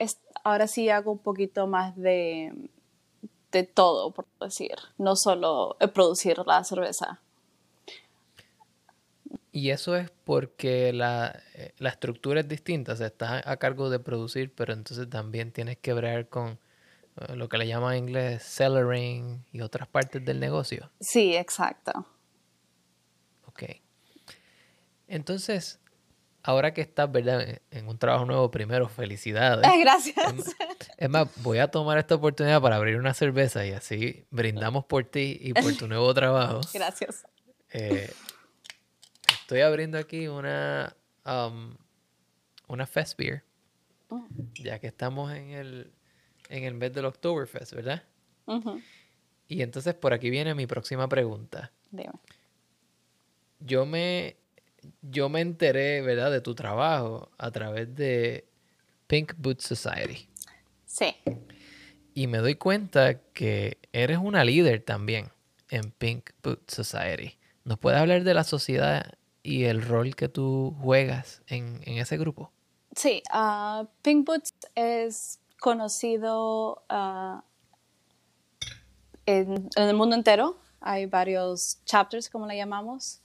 ahora 0.45 0.69
sí 0.69 0.89
hago 0.91 1.11
un 1.11 1.19
poquito 1.19 1.67
más 1.67 1.97
de, 1.97 2.53
de 3.53 3.65
todo, 3.65 4.11
por 4.11 4.27
decir, 4.41 4.75
no 4.99 5.15
solo 5.15 5.77
producir 5.95 6.39
la 6.47 6.65
cerveza. 6.65 7.21
Y 9.53 9.71
eso 9.71 9.95
es 9.97 10.11
porque 10.25 10.93
la, 10.95 11.43
eh, 11.55 11.75
la, 11.77 11.91
estructura 11.91 12.41
es 12.41 12.49
distinta, 12.49 12.95
o 12.95 12.97
sea, 12.97 13.09
estás 13.09 13.47
a 13.47 13.57
cargo 13.59 13.91
de 13.91 13.99
producir, 13.99 14.55
pero 14.55 14.73
entonces 14.73 15.09
también 15.11 15.53
tienes 15.53 15.77
que 15.77 15.93
ver 15.93 16.31
con 16.31 16.59
eh, 17.17 17.37
lo 17.37 17.51
que 17.51 17.59
le 17.59 17.67
llaman 17.67 17.95
en 17.95 18.09
inglés 18.09 18.43
cellaring 18.43 19.45
y 19.53 19.61
otras 19.61 19.89
partes 19.89 20.25
del 20.25 20.41
negocio. 20.41 20.91
Sí, 21.01 21.37
exacto. 21.37 22.07
Ok. 23.47 23.65
Entonces, 25.07 25.82
ahora 26.43 26.75
que 26.75 26.81
estás, 26.81 27.11
¿verdad? 27.11 27.61
En 27.71 27.89
un 27.89 27.99
trabajo 27.99 28.25
nuevo, 28.27 28.51
primero, 28.51 28.89
felicidades. 28.89 29.69
Gracias. 29.81 30.55
Es 30.97 31.09
más, 31.11 31.29
voy 31.43 31.59
a 31.59 31.69
tomar 31.69 31.99
esta 31.99 32.15
oportunidad 32.17 32.61
para 32.61 32.77
abrir 32.77 32.97
una 32.97 33.15
cerveza 33.15 33.65
y 33.67 33.73
así 33.73 34.25
brindamos 34.31 34.85
por 34.85 35.05
ti 35.05 35.39
y 35.41 35.53
por 35.55 35.75
tu 35.77 35.89
nuevo 35.89 36.13
trabajo. 36.15 36.61
Gracias. 36.75 37.25
Eh, 37.73 38.11
estoy 39.41 39.61
abriendo 39.61 39.99
aquí 39.99 40.29
una, 40.29 40.95
um, 41.27 41.75
una 42.69 42.87
Fest 42.87 43.17
Beer, 43.19 43.45
Mm. 44.11 44.27
ya 44.63 44.79
que 44.79 44.89
estamos 44.89 45.33
en 45.33 45.51
el, 45.53 45.91
en 46.51 46.65
el 46.65 46.75
mes 46.75 46.93
del 46.93 47.07
Oktoberfest, 47.07 47.73
¿verdad? 47.73 48.03
Ujú. 48.45 48.79
Y 49.49 49.63
entonces 49.63 49.95
por 49.95 50.13
aquí 50.13 50.29
viene 50.29 50.55
mi 50.55 50.67
próxima 50.67 51.09
pregunta. 51.09 51.73
Dime. 51.91 52.13
Yo 53.61 53.87
me, 53.87 54.37
yo 55.03 55.29
me 55.29 55.41
enteré, 55.41 56.03
¿verdad?, 56.03 56.31
de 56.31 56.41
tu 56.41 56.55
trabajo 56.55 57.31
a 57.39 57.51
través 57.51 57.95
de 57.95 58.47
Pink 59.07 59.35
Boots 59.37 59.65
Society. 59.65 60.29
Sí. 60.87 61.15
Y 62.15 62.27
me 62.27 62.39
doy 62.39 62.57
cuenta 62.57 63.21
que 63.33 63.79
eres 63.93 64.19
una 64.19 64.45
líder 64.45 64.83
también 64.83 65.31
en 65.71 65.91
Pink 65.93 66.31
Boots 66.43 66.75
Society. 66.75 67.39
¿Nos 67.65 67.79
puedes 67.79 67.99
hablar 67.99 68.25
de 68.25 68.35
la 68.35 68.45
sociedad 68.45 69.15
y 69.43 69.65
el 69.65 69.83
rol 69.83 70.15
que 70.15 70.29
tú 70.29 70.77
juegas 70.83 71.43
en, 71.47 71.81
en 71.85 71.99
ese 71.99 72.19
grupo? 72.19 72.53
Sí, 72.95 73.23
ah, 73.31 73.87
Pink 74.03 74.27
Boots 74.27 74.53
es 74.75 75.41
conocido 75.59 76.85
ah, 76.89 77.45
en, 79.25 79.71
en 79.75 79.89
el 79.89 79.95
mundo 79.97 80.15
entero. 80.15 80.59
Hay 80.81 81.07
varios 81.07 81.79
chapters, 81.85 82.29
como 82.29 82.47
le 82.47 82.57
llamamos. 82.57 83.22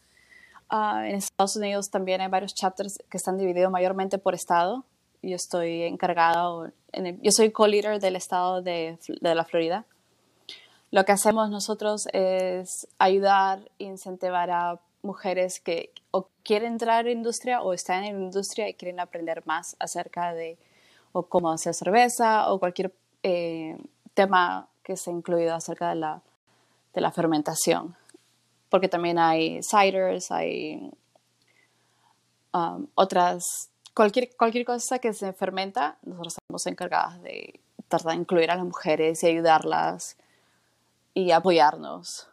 Ah, 0.69 1.07
en 1.07 1.15
Estados 1.15 1.55
Unidos 1.55 1.89
también 1.89 2.21
hay 2.21 2.27
varios 2.27 2.53
chapters 2.53 2.97
que 3.09 3.17
están 3.17 3.37
divididos 3.37 3.71
mayormente 3.71 4.17
por 4.17 4.33
estado. 4.35 4.83
Yo 5.21 5.35
estoy 5.35 5.83
encargada, 5.83 6.71
en 6.91 7.07
el- 7.07 7.21
yo 7.21 7.31
soy 7.31 7.51
co-leader 7.51 7.99
del 7.99 8.15
estado 8.15 8.61
de, 8.61 8.97
de 9.21 9.35
la 9.35 9.45
Florida. 9.45 9.85
Lo 10.91 11.03
que 11.05 11.11
hacemos 11.11 11.49
nosotros 11.49 12.07
es 12.13 12.87
ayudar 12.97 13.59
incentivar 13.77 14.49
a 14.51 14.79
mujeres 15.01 15.59
que 15.59 15.91
o 16.11 16.27
quieren 16.43 16.73
entrar 16.73 17.05
la 17.05 17.11
industria 17.11 17.61
o 17.61 17.73
están 17.73 18.03
en 18.03 18.17
la 18.19 18.25
industria 18.25 18.69
y 18.69 18.73
quieren 18.73 18.99
aprender 18.99 19.43
más 19.45 19.75
acerca 19.79 20.33
de 20.33 20.57
o 21.13 21.23
cómo 21.23 21.51
hacer 21.51 21.73
cerveza 21.73 22.51
o 22.51 22.59
cualquier 22.59 22.93
eh, 23.23 23.77
tema 24.13 24.67
que 24.83 24.97
sea 24.97 25.13
incluido 25.13 25.55
acerca 25.55 25.89
de 25.89 25.95
la, 25.95 26.21
de 26.93 27.01
la 27.01 27.11
fermentación. 27.11 27.95
Porque 28.69 28.87
también 28.87 29.17
hay 29.19 29.61
ciders, 29.63 30.31
hay 30.31 30.91
um, 32.53 32.87
otras, 32.95 33.69
cualquier, 33.93 34.29
cualquier 34.35 34.65
cosa 34.65 34.99
que 34.99 35.13
se 35.13 35.33
fermenta, 35.33 35.97
nosotros 36.03 36.37
estamos 36.37 36.65
encargadas 36.67 37.21
de 37.21 37.59
tratar 37.87 38.11
de 38.11 38.17
incluir 38.17 38.51
a 38.51 38.55
las 38.55 38.65
mujeres 38.65 39.23
y 39.23 39.27
ayudarlas 39.27 40.17
y 41.13 41.31
apoyarnos. 41.31 42.27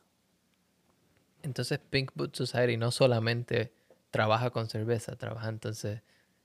Entonces 1.42 1.78
Pink 1.78 2.10
Boots 2.14 2.38
Society 2.38 2.76
no 2.76 2.90
solamente 2.90 3.72
trabaja 4.10 4.50
con 4.50 4.68
cerveza, 4.68 5.16
trabaja 5.16 5.48
entonces 5.48 6.02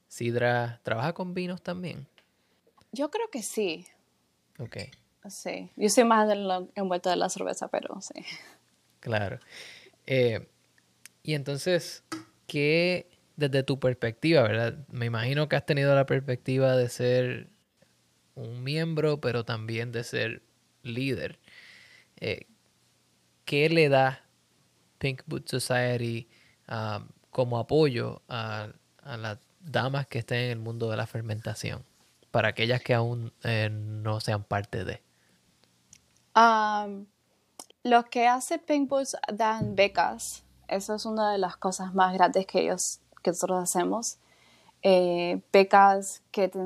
sidra, 0.08 0.80
trabaja 0.84 1.14
con 1.14 1.34
vinos 1.34 1.62
también. 1.62 2.08
Yo 2.92 3.10
creo 3.10 3.30
que 3.30 3.44
sí, 3.44 3.86
Ok, 4.60 4.78
sí. 5.30 5.72
Yo 5.78 5.90
soy 5.90 6.04
más 6.04 6.28
del 6.28 6.70
envuelto 6.76 7.10
de 7.10 7.16
la 7.16 7.30
cerveza, 7.30 7.70
pero 7.70 8.00
sí. 8.02 8.26
claro. 9.00 9.40
Eh, 10.12 10.50
y 11.22 11.36
entonces, 11.36 12.04
¿qué 12.48 13.12
desde 13.36 13.62
tu 13.62 13.80
perspectiva, 13.80 14.42
verdad? 14.42 14.88
Me 14.90 15.06
imagino 15.06 15.48
que 15.48 15.56
has 15.56 15.68
tenido 15.68 15.94
la 15.94 16.08
perspectiva 16.08 16.76
de 16.76 16.90
ser 16.90 17.48
un 18.34 18.64
miembro, 18.64 19.22
pero 19.22 19.46
también 19.46 19.92
de 19.92 20.04
ser 20.04 20.42
líder. 20.82 21.38
Eh, 22.18 22.48
¿Qué 23.46 23.70
le 23.70 23.88
da 23.88 24.26
Pink 24.98 25.22
Boot 25.28 25.48
Society 25.48 26.28
ah, 26.68 27.06
como 27.30 27.60
apoyo 27.60 28.24
a, 28.28 28.70
las 29.06 29.38
damas 29.60 30.08
que 30.08 30.20
estén 30.20 30.40
en 30.40 30.52
el 30.52 30.60
mundo 30.60 30.90
de 30.90 30.98
la 30.98 31.06
fermentación? 31.06 31.84
Para 32.32 32.48
aquellas 32.48 32.82
que 32.82 32.96
aún 32.96 33.32
eh, 33.44 33.70
no 33.72 34.20
sean 34.22 34.44
parte 34.44 34.86
de. 34.86 35.02
Um, 36.36 37.06
lo 37.84 38.06
que 38.06 38.28
hace 38.28 38.60
Pink 38.60 38.90
Boots 38.90 39.16
dan 39.32 39.76
becas. 39.76 40.44
Eso 40.68 40.96
es 40.96 41.06
una 41.06 41.32
de 41.32 41.38
las 41.38 41.58
cosas 41.58 41.94
más 41.94 42.14
grandes 42.14 42.46
que 42.46 42.62
ellos, 42.62 43.00
que 43.24 43.32
nosotros 43.32 43.64
hacemos. 43.64 44.18
Eh, 44.82 45.42
becas 45.52 46.22
que 46.32 46.48
te 46.48 46.60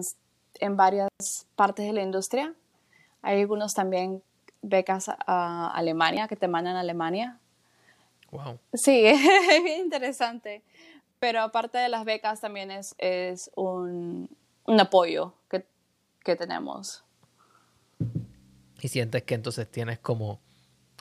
en 0.59 0.77
varias 0.77 1.09
partes 1.55 1.85
de 1.85 1.93
la 1.93 2.01
industria. 2.01 2.53
Hay 3.21 3.41
algunos 3.41 3.73
también 3.73 4.21
becas 4.61 5.09
a 5.09 5.71
Alemania 5.73 6.27
que 6.27 6.35
te 6.35 6.47
mandan 6.47 6.75
a 6.75 6.81
Alemania. 6.81 7.39
Wow. 8.31 8.59
Sí, 8.73 9.05
es 9.05 9.63
bien 9.63 9.85
interesante. 9.85 10.63
Pero 11.19 11.41
aparte 11.41 11.77
de 11.77 11.89
las 11.89 12.05
becas 12.05 12.41
también 12.41 12.71
es, 12.71 12.95
es 12.97 13.49
un, 13.55 14.29
un 14.65 14.79
apoyo 14.79 15.33
que, 15.49 15.65
que 16.23 16.35
tenemos. 16.35 17.03
Y 18.81 18.87
sientes 18.89 19.23
que 19.23 19.35
entonces 19.35 19.69
tienes 19.71 19.99
como 19.99 20.39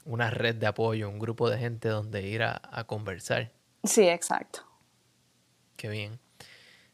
una 0.04 0.30
red 0.30 0.56
de 0.56 0.66
apoyo, 0.66 1.08
un 1.08 1.18
grupo 1.18 1.48
de 1.50 1.58
gente 1.58 1.88
donde 1.88 2.26
ir 2.26 2.42
a, 2.42 2.60
a 2.70 2.84
conversar. 2.84 3.52
Sí, 3.84 4.08
exacto. 4.08 4.60
Qué 5.76 5.88
bien. 5.88 6.18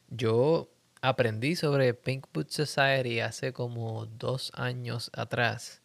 Yo 0.09 0.71
aprendí 1.01 1.57
sobre 1.57 1.95
Pink 1.95 2.27
Boot 2.33 2.51
Society 2.51 3.21
hace 3.21 3.53
como 3.53 4.07
dos 4.07 4.51
años 4.55 5.11
atrás, 5.15 5.83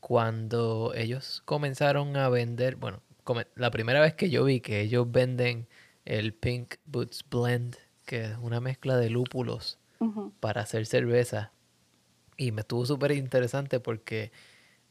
cuando 0.00 0.92
ellos 0.94 1.42
comenzaron 1.44 2.16
a 2.16 2.28
vender, 2.28 2.76
bueno, 2.76 3.02
la 3.56 3.70
primera 3.70 4.00
vez 4.00 4.14
que 4.14 4.30
yo 4.30 4.44
vi 4.44 4.60
que 4.60 4.80
ellos 4.80 5.10
venden 5.10 5.68
el 6.04 6.32
Pink 6.32 6.76
Boots 6.86 7.24
Blend, 7.28 7.76
que 8.06 8.24
es 8.24 8.38
una 8.38 8.60
mezcla 8.60 8.96
de 8.96 9.10
lúpulos 9.10 9.78
para 10.40 10.62
hacer 10.62 10.86
cerveza. 10.86 11.52
Y 12.36 12.52
me 12.52 12.60
estuvo 12.62 12.86
súper 12.86 13.12
interesante 13.12 13.80
porque 13.80 14.32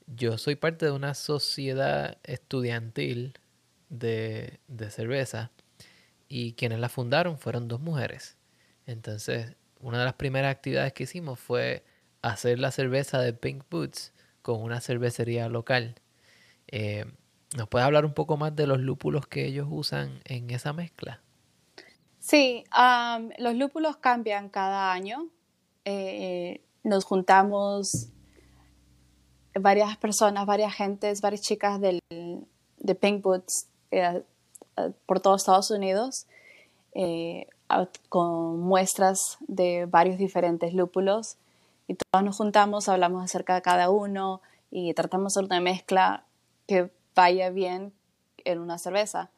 yo 0.08 0.38
soy 0.38 0.56
parte 0.56 0.86
de 0.86 0.92
una 0.92 1.14
sociedad 1.14 2.18
estudiantil 2.24 3.38
de, 3.90 4.60
de 4.68 4.90
cerveza 4.90 5.52
y 6.28 6.54
quienes 6.54 6.80
la 6.80 6.90
fundaron 6.90 7.38
fueron 7.38 7.68
dos 7.68 7.80
mujeres. 7.80 8.38
Entonces, 8.86 9.56
una 9.80 10.00
de 10.00 10.06
las 10.06 10.14
primeras 10.14 10.52
actividades 10.52 10.94
que 10.94 11.04
hicimos 11.04 11.40
fue 11.40 11.84
hacer 12.22 12.60
la 12.60 12.72
cerveza 12.72 13.20
de 13.20 13.34
Pink 13.34 13.64
Boots 13.70 14.14
con 14.42 14.62
una 14.62 14.82
cervecería 14.82 15.50
local. 15.50 15.96
Eh, 16.68 17.06
¿Nos 17.56 17.68
puedes 17.68 17.86
hablar 17.86 18.06
un 18.06 18.14
poco 18.14 18.38
más 18.38 18.56
de 18.56 18.68
los 18.68 18.80
lúpulos 18.80 19.28
que 19.28 19.46
ellos 19.46 19.68
usan 19.70 20.22
en 20.26 20.50
esa 20.50 20.74
mezcla? 20.74 21.22
Sí, 22.20 22.64
am, 22.72 23.30
los 23.38 23.56
lúpulos 23.56 23.98
cambian 23.98 24.50
cada 24.50 24.92
año. 24.92 25.30
Eh, 25.86 26.62
nos 26.84 27.06
juntamos 27.06 28.10
varias 29.60 29.98
personas, 29.98 30.46
varias 30.46 30.74
gentes, 30.74 31.22
varias 31.22 31.42
chicas 31.42 31.80
del, 31.80 32.00
de 32.10 32.96
Pink 32.96 33.22
Boots 33.22 33.68
eh, 33.92 34.24
eh, 34.78 34.92
por 35.06 35.20
todo 35.20 35.36
Estados 35.36 35.72
Unidos 35.72 36.28
eh, 36.94 37.48
con 38.10 38.60
muestras 38.60 39.38
de 39.48 39.86
varios 39.86 40.18
diferentes 40.18 40.74
lúpulos 40.74 41.38
y 41.88 41.96
todos 41.96 42.24
nos 42.24 42.38
juntamos, 42.38 42.90
hablamos 42.90 43.24
acerca 43.24 43.56
de 43.56 43.62
cada 43.62 43.90
uno 43.90 44.42
y 44.72 44.94
tratamos 44.94 45.34
de 45.34 45.40
hacer 45.40 45.46
una 45.46 45.62
mezcla 45.62 46.26
que 46.68 46.92
vaya 47.16 47.50
bien 47.50 47.94
en 48.44 48.60
una 48.60 48.78
cerveza. 48.78 49.30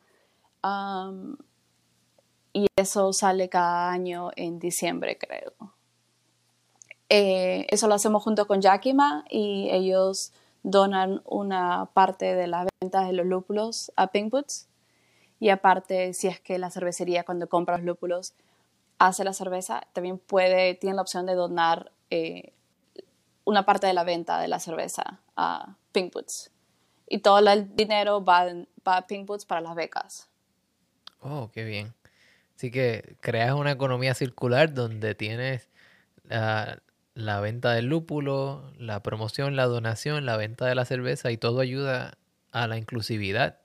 Y 2.52 2.66
eso 2.76 3.14
sale 3.14 3.50
cada 3.50 3.92
año 3.92 4.32
en 4.36 4.60
diciembre, 4.60 5.18
creo. 5.18 5.54
Eh, 7.10 7.66
eso 7.70 7.88
lo 7.88 7.96
hacemos 7.96 8.24
junto 8.24 8.46
con 8.46 8.62
Yakima 8.62 9.26
y 9.30 9.70
ellos 9.72 10.32
donan 10.62 11.22
una 11.26 11.90
parte 11.94 12.36
de 12.36 12.48
las 12.48 12.68
ventas 12.80 13.08
de 13.08 13.14
los 13.14 13.26
lúpulos 13.26 13.92
a 13.96 14.08
Pink 14.08 14.32
Boots. 14.32 14.68
Y 15.40 15.50
aparte, 15.50 16.14
si 16.14 16.28
es 16.28 16.40
que 16.40 16.60
la 16.60 16.70
cervecería 16.70 17.24
cuando 17.24 17.50
compra 17.50 17.78
los 17.78 17.86
lúpulos 17.86 18.34
hace 19.00 19.24
la 19.24 19.34
cerveza, 19.34 19.82
también 19.94 20.20
puede, 20.20 20.76
tiene 20.76 20.96
la 20.96 21.02
opción 21.02 21.26
de 21.26 21.34
donar 21.34 21.92
eh, 22.10 22.54
una 23.46 23.66
parte 23.66 23.88
de 23.88 23.94
la 23.94 24.04
venta 24.04 24.40
de 24.40 24.48
la 24.48 24.60
cerveza 24.60 25.20
a 25.36 25.78
Pink 25.92 26.14
Boots. 26.14 26.52
Y 27.08 27.20
todo 27.20 27.40
el 27.40 27.76
dinero 27.76 28.24
va, 28.24 28.46
va 28.88 28.98
a 28.98 29.08
Pink 29.08 29.26
Boots 29.26 29.46
para 29.46 29.62
las 29.62 29.74
becas. 29.74 30.30
Oh, 31.22 31.50
qué 31.52 31.64
bien. 31.64 31.96
Así 32.56 32.70
que 32.70 33.16
creas 33.22 33.54
una 33.54 33.72
economía 33.72 34.14
circular 34.14 34.74
donde 34.74 35.16
tienes 35.16 35.70
la, 36.26 36.84
la 37.20 37.40
venta 37.42 37.74
del 37.74 37.88
lúpulo, 37.88 38.72
la 38.78 39.04
promoción, 39.04 39.56
la 39.56 39.66
donación, 39.66 40.26
la 40.26 40.38
venta 40.38 40.66
de 40.66 40.76
la 40.76 40.86
cerveza 40.86 41.32
y 41.32 41.38
todo 41.38 41.60
ayuda 41.60 42.18
a 42.52 42.68
la 42.68 42.78
inclusividad 42.78 43.60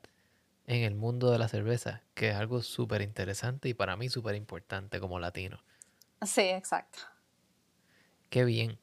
en 0.67 0.83
el 0.83 0.95
mundo 0.95 1.31
de 1.31 1.39
la 1.39 1.47
cerveza, 1.47 2.01
que 2.13 2.29
es 2.29 2.35
algo 2.35 2.61
súper 2.61 3.01
interesante 3.01 3.69
y 3.69 3.73
para 3.73 3.95
mí 3.95 4.09
súper 4.09 4.35
importante 4.35 4.99
como 4.99 5.19
latino. 5.19 5.63
Sí, 6.21 6.41
exacto. 6.41 6.99
Qué 8.29 8.43
bien. 8.43 8.77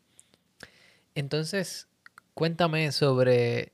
Entonces, 1.14 1.88
cuéntame 2.34 2.92
sobre 2.92 3.72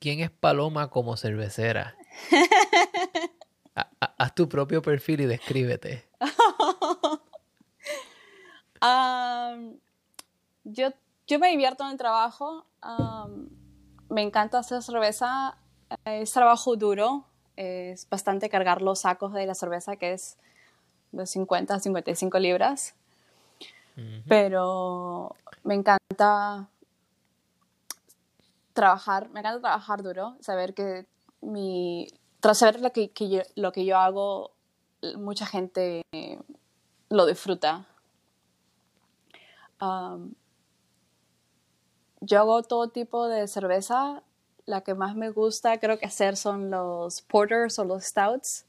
quién 0.00 0.20
es 0.20 0.30
Paloma 0.30 0.90
como 0.90 1.16
cervecera. 1.16 1.96
haz 3.74 4.34
tu 4.34 4.48
propio 4.48 4.82
perfil 4.82 5.20
y 5.20 5.26
descríbete. 5.26 6.08
yo, 10.76 10.90
yo 11.26 11.38
me 11.38 11.48
divierto 11.48 11.84
en 11.84 11.90
el 11.90 11.96
trabajo. 11.96 12.64
me 14.08 14.22
encanta 14.22 14.58
hacer 14.58 14.82
cerveza. 14.82 15.56
Es 16.04 16.32
trabajo 16.32 16.76
duro. 16.76 17.24
Es 17.56 18.08
bastante 18.08 18.48
cargar 18.48 18.82
los 18.82 19.00
sacos 19.00 19.32
de 19.32 19.46
la 19.46 19.54
cerveza, 19.54 19.96
que 19.96 20.12
es 20.12 20.36
de 21.12 21.26
50 21.26 21.74
a 21.74 21.80
55 21.80 22.38
libras. 22.38 22.94
Pero 24.28 25.34
me 25.64 25.74
encanta 25.74 26.68
trabajar, 28.74 29.30
me 29.30 29.40
encanta 29.40 29.60
trabajar 29.60 30.02
duro, 30.02 30.36
saber 30.40 30.74
que 30.74 31.06
mi, 31.40 32.06
tras 32.40 32.58
saber 32.58 32.82
lo 32.82 32.92
que, 32.92 33.10
yo, 33.16 33.40
lo 33.54 33.72
que 33.72 33.86
yo 33.86 33.96
hago, 33.96 34.50
mucha 35.16 35.46
gente 35.46 36.02
lo 37.08 37.24
disfruta. 37.24 37.86
Yo 42.20 42.40
hago 42.40 42.62
todo 42.62 42.88
tipo 42.88 43.28
de 43.28 43.46
cerveza. 43.48 44.22
La 44.64 44.80
que 44.80 44.94
más 44.94 45.14
me 45.14 45.30
gusta 45.30 45.78
creo 45.78 45.98
que 45.98 46.06
hacer 46.06 46.36
son 46.36 46.70
los 46.70 47.22
porters 47.22 47.78
o 47.78 47.84
los 47.84 48.04
stouts, 48.04 48.66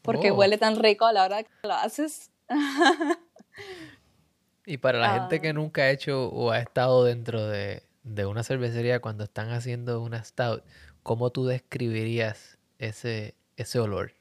porque 0.00 0.30
oh. 0.30 0.36
huele 0.36 0.56
tan 0.56 0.78
rico 0.78 1.04
a 1.04 1.12
la 1.12 1.24
hora 1.24 1.42
que 1.42 1.50
lo 1.62 1.74
haces. 1.74 2.30
y 4.66 4.78
para 4.78 4.98
la 4.98 5.14
gente 5.14 5.40
que 5.40 5.52
nunca 5.52 5.82
ha 5.82 5.90
hecho 5.90 6.28
o 6.30 6.50
ha 6.50 6.60
estado 6.60 7.04
dentro 7.04 7.46
de, 7.46 7.82
de 8.04 8.26
una 8.26 8.42
cervecería 8.42 9.00
cuando 9.00 9.24
están 9.24 9.50
haciendo 9.50 10.00
una 10.00 10.24
stout, 10.24 10.64
¿cómo 11.02 11.30
tú 11.30 11.44
describirías 11.44 12.58
ese, 12.78 13.34
ese 13.56 13.80
olor? 13.80 14.14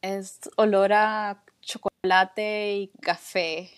Es 0.00 0.40
olor 0.56 0.92
a 0.92 1.44
chocolate 1.60 2.76
y 2.76 2.88
café. 3.02 3.70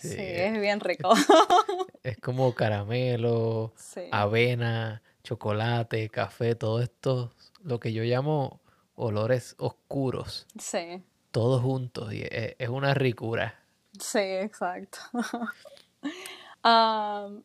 Sí, 0.00 0.16
es 0.18 0.60
bien 0.60 0.80
rico. 0.80 1.10
Es, 2.02 2.18
como 2.18 2.54
caramelo, 2.54 3.74
avena, 4.10 5.02
chocolate, 5.22 6.08
café, 6.08 6.54
todo 6.54 6.80
esto, 6.80 7.30
lo 7.62 7.78
que 7.78 7.92
yo 7.92 8.02
llamo 8.04 8.58
olores 8.94 9.54
oscuros. 9.58 10.46
Sí. 10.58 11.04
Todos 11.30 11.60
juntos 11.60 12.14
y 12.14 12.22
es, 12.22 12.56
es 12.58 12.68
una 12.70 12.94
ricura. 12.94 13.60
Sí, 13.98 14.18
exacto. 14.18 14.98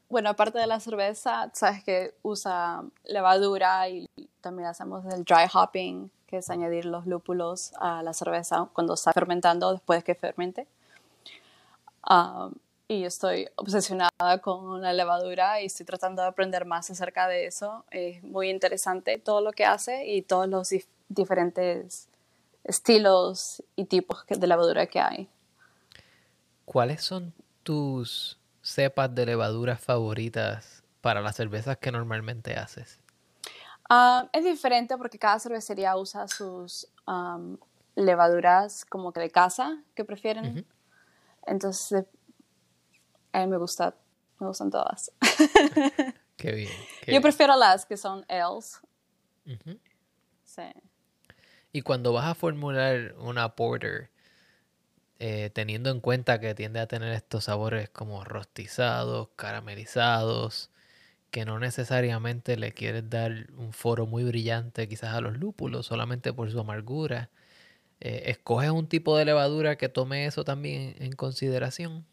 bueno, 0.09 0.29
aparte 0.29 0.59
de 0.59 0.67
la 0.67 0.79
cerveza, 0.79 1.49
sabes 1.53 1.83
que 1.83 2.15
usa 2.21 2.83
levadura 3.03 3.89
y 3.89 4.07
también 4.41 4.69
hacemos 4.69 5.05
el 5.13 5.23
dry 5.23 5.47
hopping, 5.53 6.11
que 6.27 6.37
es 6.37 6.49
añadir 6.49 6.85
los 6.85 7.07
lúpulos 7.07 7.73
a 7.79 8.03
la 8.03 8.13
cerveza 8.13 8.69
cuando 8.73 8.93
está 8.93 9.13
fermentando 9.13 9.71
después 9.71 10.03
que 10.03 10.15
fermente. 10.15 10.67
Y 12.87 13.01
yo 13.01 13.07
estoy 13.07 13.47
obsesionada 13.55 14.41
con 14.41 14.81
la 14.81 14.93
levadura 14.93 15.61
y 15.61 15.65
estoy 15.65 15.85
tratando 15.85 16.21
de 16.21 16.27
aprender 16.27 16.65
más 16.65 16.89
acerca 16.91 17.27
de 17.27 17.47
eso. 17.47 17.85
Es 17.91 18.23
muy 18.23 18.49
interesante 18.49 19.17
todo 19.17 19.41
lo 19.41 19.51
que 19.51 19.65
hace 19.65 20.05
y 20.05 20.21
todos 20.21 20.47
los 20.47 20.69
diferentes 21.09 22.07
estilos 22.63 23.63
y 23.75 23.85
tipos 23.85 24.23
de 24.27 24.47
levadura 24.47 24.85
que 24.87 24.99
hay. 24.99 25.29
¿Cuáles 26.65 27.03
son 27.03 27.33
tus 27.63 28.39
cepas 28.61 29.13
de 29.13 29.25
levaduras 29.25 29.79
favoritas 29.79 30.83
para 31.01 31.21
las 31.21 31.35
cervezas 31.35 31.77
que 31.77 31.91
normalmente 31.91 32.55
haces? 32.55 32.99
Ah, 33.89 34.27
es 34.33 34.43
diferente 34.43 34.97
porque 34.97 35.19
cada 35.19 35.39
cervecería 35.39 35.95
usa 35.95 36.27
sus 36.27 36.87
levaduras 37.95 38.83
como 38.85 39.11
que 39.11 39.19
de 39.19 39.29
casa 39.29 39.83
que 39.93 40.03
prefieren. 40.03 40.65
Entonces, 41.45 42.05
a 43.31 43.39
mí 43.39 43.47
me 43.47 43.57
gusta, 43.57 43.95
me 44.39 44.47
gustan 44.47 44.69
todas. 44.71 45.11
qué 46.37 46.51
bien. 46.51 46.71
Yo 47.07 47.21
prefiero 47.21 47.55
las 47.55 47.85
que 47.85 47.97
son 47.97 48.25
ales. 48.29 48.81
Sí. 50.43 50.63
Y 51.71 51.81
cuando 51.81 52.13
vas 52.13 52.25
a 52.25 52.35
formular 52.35 53.15
una 53.17 53.55
porter, 53.55 54.09
eh, 55.19 55.49
teniendo 55.53 55.89
en 55.91 56.01
cuenta 56.01 56.39
que 56.39 56.55
tiende 56.55 56.79
a 56.79 56.87
tener 56.87 57.13
estos 57.13 57.45
sabores 57.45 57.89
como 57.89 58.23
rostizados, 58.23 59.29
caramelizados, 59.35 60.71
que 61.31 61.45
no 61.45 61.59
necesariamente 61.59 62.57
le 62.57 62.73
quieres 62.73 63.09
dar 63.09 63.51
un 63.57 63.73
foro 63.73 64.05
muy 64.05 64.23
brillante 64.23 64.87
quizás 64.87 65.13
a 65.13 65.21
los 65.21 65.37
lúpulos, 65.37 65.85
solamente 65.85 66.33
por 66.33 66.49
su 66.51 66.59
amargura. 66.59 67.29
Eh, 68.01 68.23
¿Escoges 68.27 68.69
un 68.71 68.87
tipo 68.87 69.17
de 69.17 69.25
levadura 69.25 69.77
que 69.77 69.89
tome 69.89 70.25
eso 70.25 70.43
también 70.43 70.95
en 70.99 71.13
consideración? 71.13 72.05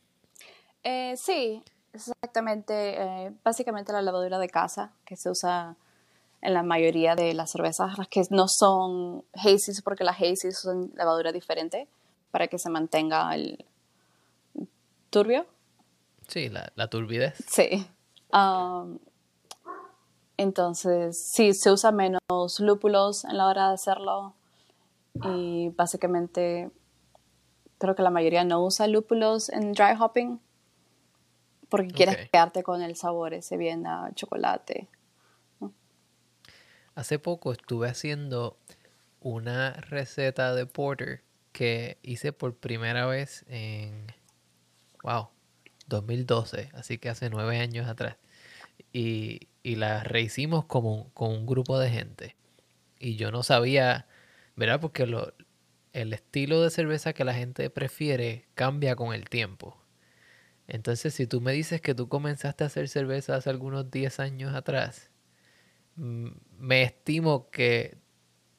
Eh, 0.85 1.14
sí, 1.16 1.62
exactamente. 1.92 3.33
básicamente 3.45 3.92
la 3.92 4.03
levadura 4.03 4.38
de 4.38 4.49
casa 4.49 4.92
que 5.05 5.16
se 5.16 5.31
usa 5.31 5.77
en 6.40 6.55
la 6.55 6.62
mayoría 6.62 7.14
de 7.14 7.35
las 7.35 7.53
cervezas, 7.53 7.97
las 7.99 8.09
que 8.09 8.23
no 8.31 8.47
son 8.49 9.25
hazy, 9.33 9.81
porque 9.83 10.05
las 10.05 10.16
hazy 10.16 10.51
son 10.51 10.92
levadura 10.97 11.31
diferente 11.31 11.88
para 12.33 12.49
que 12.49 12.59
se 12.59 12.68
mantenga 12.68 13.33
el 13.35 13.64
turbio. 15.11 15.47
Sí, 16.27 16.49
la, 16.49 16.73
la 16.75 16.88
turbidez. 16.88 17.37
Sí. 17.49 17.87
Um, 18.33 18.99
entonces, 20.37 21.31
sí, 21.33 21.55
se 21.55 21.71
usa 21.71 21.92
menos 21.92 22.21
lúpulos 22.59 23.25
en 23.25 23.37
la 23.37 23.47
hora 23.47 23.68
de 23.68 23.75
hacerlo 23.75 24.35
y 25.14 25.70
básicamente 25.70 26.70
creo 27.79 27.94
que 27.94 28.03
la 28.03 28.11
mayoría 28.11 28.44
no 28.44 28.64
usa 28.64 28.87
lúpulos 28.87 29.48
en 29.48 29.72
dry 29.72 29.94
hopping 29.98 30.40
porque 31.68 31.88
quieres 31.88 32.29
quedarte 32.31 32.62
con 32.62 32.83
el 32.83 32.96
sabor 32.96 33.33
ese 33.33 33.57
bien 33.57 33.87
a 33.87 34.11
chocolate. 34.14 34.88
Hace 36.94 37.18
poco 37.18 37.53
estuve 37.53 37.88
haciendo 37.88 38.59
una 39.20 39.72
receta 39.72 40.55
de 40.55 40.66
porter 40.66 41.22
que 41.53 41.98
hice 42.03 42.35
por 42.35 42.55
primera 42.55 43.07
vez 43.07 43.46
en, 43.48 44.07
wow, 45.03 45.29
2012, 45.87 46.70
así 46.75 46.98
que 46.98 47.09
hace 47.09 47.31
nueve 47.31 47.59
años 47.59 47.88
atrás. 47.88 48.16
Y, 48.92 49.48
y 49.62 49.77
la 49.77 50.05
rehicimos 50.05 50.66
como, 50.66 51.11
con 51.14 51.31
un 51.31 51.46
grupo 51.46 51.79
de 51.79 51.88
gente. 51.88 52.37
Y 52.98 53.16
yo 53.16 53.31
no 53.31 53.42
sabía, 53.42 54.07
¿verdad? 54.56 54.80
Porque 54.80 55.06
lo, 55.06 55.32
el 55.92 56.12
estilo 56.12 56.62
de 56.62 56.70
cerveza 56.70 57.12
que 57.12 57.24
la 57.24 57.34
gente 57.34 57.68
prefiere 57.70 58.48
cambia 58.54 58.96
con 58.96 59.14
el 59.14 59.28
tiempo. 59.28 59.78
Entonces, 60.68 61.14
si 61.14 61.26
tú 61.26 61.40
me 61.40 61.52
dices 61.52 61.80
que 61.80 61.94
tú 61.94 62.08
comenzaste 62.08 62.64
a 62.64 62.68
hacer 62.68 62.88
cerveza 62.88 63.36
hace 63.36 63.50
algunos 63.50 63.90
10 63.90 64.20
años 64.20 64.54
atrás, 64.54 65.10
me 65.96 66.82
estimo 66.82 67.50
que 67.50 67.98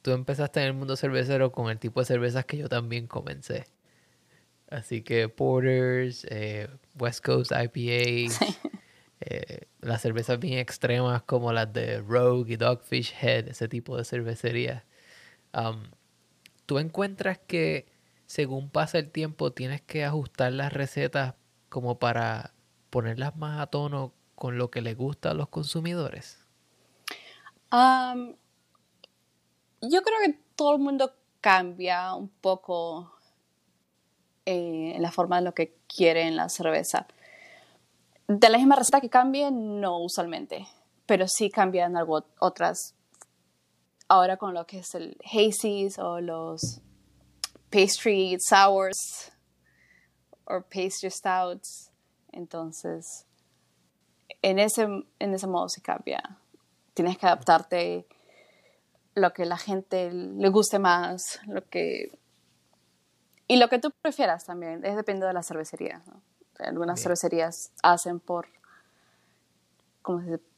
tú 0.02 0.12
empezaste 0.12 0.60
en 0.60 0.68
el 0.68 0.74
mundo 0.74 0.96
cervecero 0.96 1.52
con 1.52 1.72
el 1.72 1.80
tipo 1.80 2.02
de 2.02 2.06
cervezas 2.06 2.46
que 2.46 2.58
yo 2.58 2.70
también 2.70 3.08
comencé. 3.08 3.66
Así 4.70 5.02
que 5.02 5.30
Porters, 5.30 6.26
eh, 6.30 6.68
West 7.00 7.24
Coast 7.24 7.52
IPA, 7.52 8.34
eh, 9.22 9.68
las 9.82 10.02
cervezas 10.02 10.40
bien 10.40 10.60
extremas 10.60 11.24
como 11.24 11.52
las 11.54 11.72
de 11.74 12.00
Rogue 12.02 12.54
y 12.54 12.56
Dogfish 12.58 13.14
Head, 13.22 13.48
ese 13.50 13.68
tipo 13.68 13.98
de 13.98 14.06
cervecería. 14.06 14.86
¿Tú 16.66 16.80
encuentras 16.80 17.40
que 17.40 17.88
según 18.26 18.70
pasa 18.70 18.98
el 18.98 19.12
tiempo 19.12 19.52
tienes 19.52 19.82
que 19.82 20.06
ajustar 20.06 20.54
las 20.54 20.74
recetas 20.74 21.36
como 21.70 22.00
para 22.00 22.54
ponerlas 22.90 23.36
más 23.36 23.60
a 23.60 23.68
tono 23.68 24.14
con 24.36 24.58
lo 24.58 24.72
que 24.72 24.82
le 24.82 24.96
gusta 24.96 25.32
a 25.32 25.34
los 25.34 25.50
consumidores? 25.50 26.46
Um, 27.72 28.36
yo 29.82 30.02
creo 30.02 30.20
que 30.26 30.40
todo 30.56 30.76
el 30.76 30.82
mundo 30.82 31.14
cambia 31.42 32.14
un 32.14 32.30
poco 32.30 33.12
eh, 34.46 34.96
la 35.00 35.12
forma 35.12 35.38
de 35.38 35.42
lo 35.44 35.54
que 35.54 35.76
quiere 35.88 36.28
en 36.28 36.36
la 36.36 36.50
cerveza. 36.50 37.08
De 38.28 38.50
la 38.50 38.58
misma 38.58 38.76
receta 38.76 39.02
que 39.02 39.10
cambie, 39.10 39.52
no 39.52 40.00
usualmente, 40.00 40.68
pero 41.06 41.28
sí 41.28 41.50
cambian 41.50 41.98
algo, 41.98 42.26
otras. 42.40 42.96
Ahora 44.14 44.38
con 44.38 44.54
lo 44.54 44.68
que 44.68 44.78
es 44.78 44.94
el 44.94 45.18
hazy 45.26 45.90
o 45.98 46.22
los 46.22 46.82
pastry 47.72 48.38
sours 48.40 49.32
o 50.46 50.62
pastry 50.62 51.10
stouts. 51.10 51.90
Entonces, 52.32 53.26
en 54.44 54.60
ese, 54.60 54.84
en 54.84 55.34
ese 55.34 55.48
modo 55.48 55.68
se 55.68 55.82
cambia. 55.82 56.22
Tienes 56.94 57.18
que 57.18 57.26
adaptarte 57.26 58.06
lo 59.16 59.34
que 59.34 59.46
la 59.46 59.58
gente 59.58 60.12
le 60.12 60.50
guste 60.50 60.78
más, 60.78 61.40
lo 61.48 61.68
que 61.68 62.20
y 63.48 63.56
lo 63.56 63.68
que 63.68 63.80
tú 63.80 63.90
prefieras 64.00 64.46
también, 64.46 64.86
es 64.86 64.96
depende 64.96 65.26
de 65.26 65.34
la 65.34 65.42
cervecería. 65.42 66.04
¿no? 66.06 66.22
Algunas 66.60 67.02
cervecerías 67.02 67.72
hacen 67.82 68.20
por, 68.20 68.46
¿cómo 70.04 70.20
se 70.22 70.26
dice? 70.34 70.53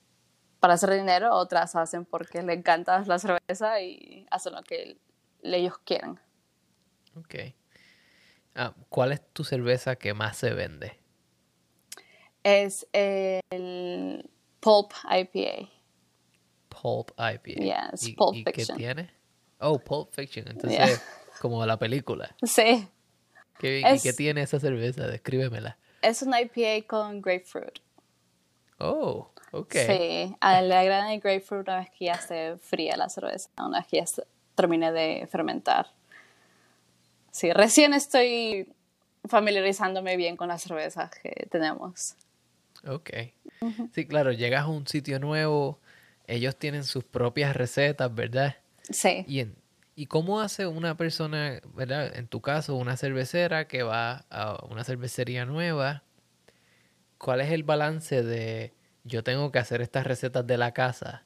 Para 0.65 0.73
hacer 0.73 0.89
dinero, 0.89 1.31
otras 1.35 1.75
hacen 1.75 2.05
porque 2.05 2.41
le 2.41 2.53
encanta 2.53 2.99
la 3.05 3.19
cerveza 3.19 3.79
y 3.81 4.25
hacen 4.31 4.53
lo 4.53 4.63
que 4.63 4.97
ellos 5.43 5.77
quieran. 5.85 6.19
Ok. 7.15 7.35
Ah, 8.55 8.73
¿Cuál 8.89 9.11
es 9.11 9.21
tu 9.31 9.43
cerveza 9.43 9.95
que 9.95 10.15
más 10.15 10.37
se 10.37 10.55
vende? 10.55 10.99
Es 12.41 12.87
el 12.91 14.27
Pulp 14.59 14.91
IPA. 15.03 15.69
Pulp 16.69 17.11
IPA. 17.11 17.91
Yes, 17.91 18.15
Pulp 18.17 18.33
Fiction. 18.33 18.53
¿Qué 18.53 18.73
tiene? 18.73 19.11
Oh, 19.59 19.77
Pulp 19.77 20.13
Fiction. 20.13 20.47
Entonces, 20.47 20.99
como 21.41 21.63
la 21.67 21.77
película. 21.77 22.35
Sí. 22.41 22.87
¿Qué, 23.59 23.81
¿Y 23.81 23.99
qué 23.99 24.13
tiene 24.13 24.41
esa 24.41 24.59
cerveza? 24.59 25.05
Descríbemela. 25.05 25.77
Es 26.01 26.23
un 26.23 26.33
IPA 26.33 26.87
con 26.87 27.21
grapefruit. 27.21 27.84
Oh, 28.79 29.31
ok. 29.51 29.73
Sí, 29.73 29.87
le 29.87 30.35
agrada 30.41 31.13
el 31.13 31.19
grapefruit 31.19 31.67
una 31.67 31.79
vez 31.79 31.89
que 31.91 32.05
ya 32.05 32.13
esté 32.13 32.57
fría 32.57 32.97
la 32.97 33.09
cerveza, 33.09 33.49
una 33.57 33.79
vez 33.79 33.87
que 33.87 33.97
ya 33.97 34.05
termine 34.55 34.91
de 34.91 35.27
fermentar. 35.31 35.87
Sí, 37.31 37.51
recién 37.51 37.93
estoy 37.93 38.67
familiarizándome 39.27 40.17
bien 40.17 40.37
con 40.37 40.47
las 40.47 40.61
cervezas 40.61 41.09
que 41.09 41.47
tenemos. 41.49 42.15
Ok. 42.87 43.09
Sí, 43.93 44.05
claro, 44.05 44.31
llegas 44.31 44.63
a 44.63 44.67
un 44.67 44.87
sitio 44.87 45.19
nuevo, 45.19 45.79
ellos 46.27 46.55
tienen 46.55 46.83
sus 46.83 47.03
propias 47.03 47.55
recetas, 47.55 48.13
¿verdad? 48.13 48.57
Sí. 48.89 49.25
Y, 49.27 49.47
¿Y 49.95 50.07
cómo 50.07 50.41
hace 50.41 50.67
una 50.67 50.95
persona, 50.97 51.61
¿verdad? 51.73 52.15
En 52.15 52.27
tu 52.27 52.41
caso, 52.41 52.75
una 52.75 52.97
cervecera 52.97 53.67
que 53.67 53.83
va 53.83 54.25
a 54.29 54.63
una 54.69 54.83
cervecería 54.83 55.45
nueva, 55.45 56.03
¿cuál 57.17 57.41
es 57.41 57.51
el 57.51 57.63
balance 57.63 58.23
de 58.23 58.73
yo 59.03 59.23
tengo 59.23 59.51
que 59.51 59.59
hacer 59.59 59.81
estas 59.81 60.05
recetas 60.05 60.45
de 60.45 60.57
la 60.57 60.73
casa 60.73 61.23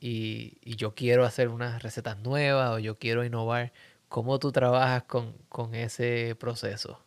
y, 0.00 0.58
y 0.62 0.76
yo 0.76 0.94
quiero 0.94 1.24
hacer 1.24 1.48
unas 1.48 1.82
recetas 1.82 2.18
nuevas 2.18 2.70
o 2.70 2.78
yo 2.78 2.98
quiero 2.98 3.24
innovar? 3.24 3.72
¿Cómo 4.08 4.38
tú 4.38 4.52
trabajas 4.52 5.04
con, 5.04 5.34
con 5.48 5.74
ese 5.74 6.36
proceso? 6.38 6.98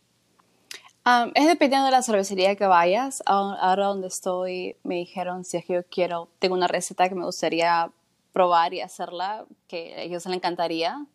es 1.34 1.46
dependiendo 1.46 1.84
de 1.84 1.90
la 1.90 2.02
cervecería 2.02 2.56
que 2.56 2.66
vayas. 2.66 3.22
Ahora 3.26 3.86
donde 3.86 4.08
estoy 4.08 4.76
me 4.84 4.96
dijeron 4.96 5.44
si 5.44 5.58
es 5.58 5.64
que 5.66 5.74
yo 5.74 5.84
quiero, 5.84 6.28
tengo 6.38 6.54
una 6.54 6.66
receta 6.66 7.08
que 7.08 7.14
me 7.14 7.24
gustaría 7.24 7.90
probar 8.32 8.74
y 8.74 8.80
hacerla, 8.80 9.44
que 9.68 9.94
a 9.94 10.00
ellos 10.00 10.24
les 10.26 10.36
encantaría. 10.36 11.06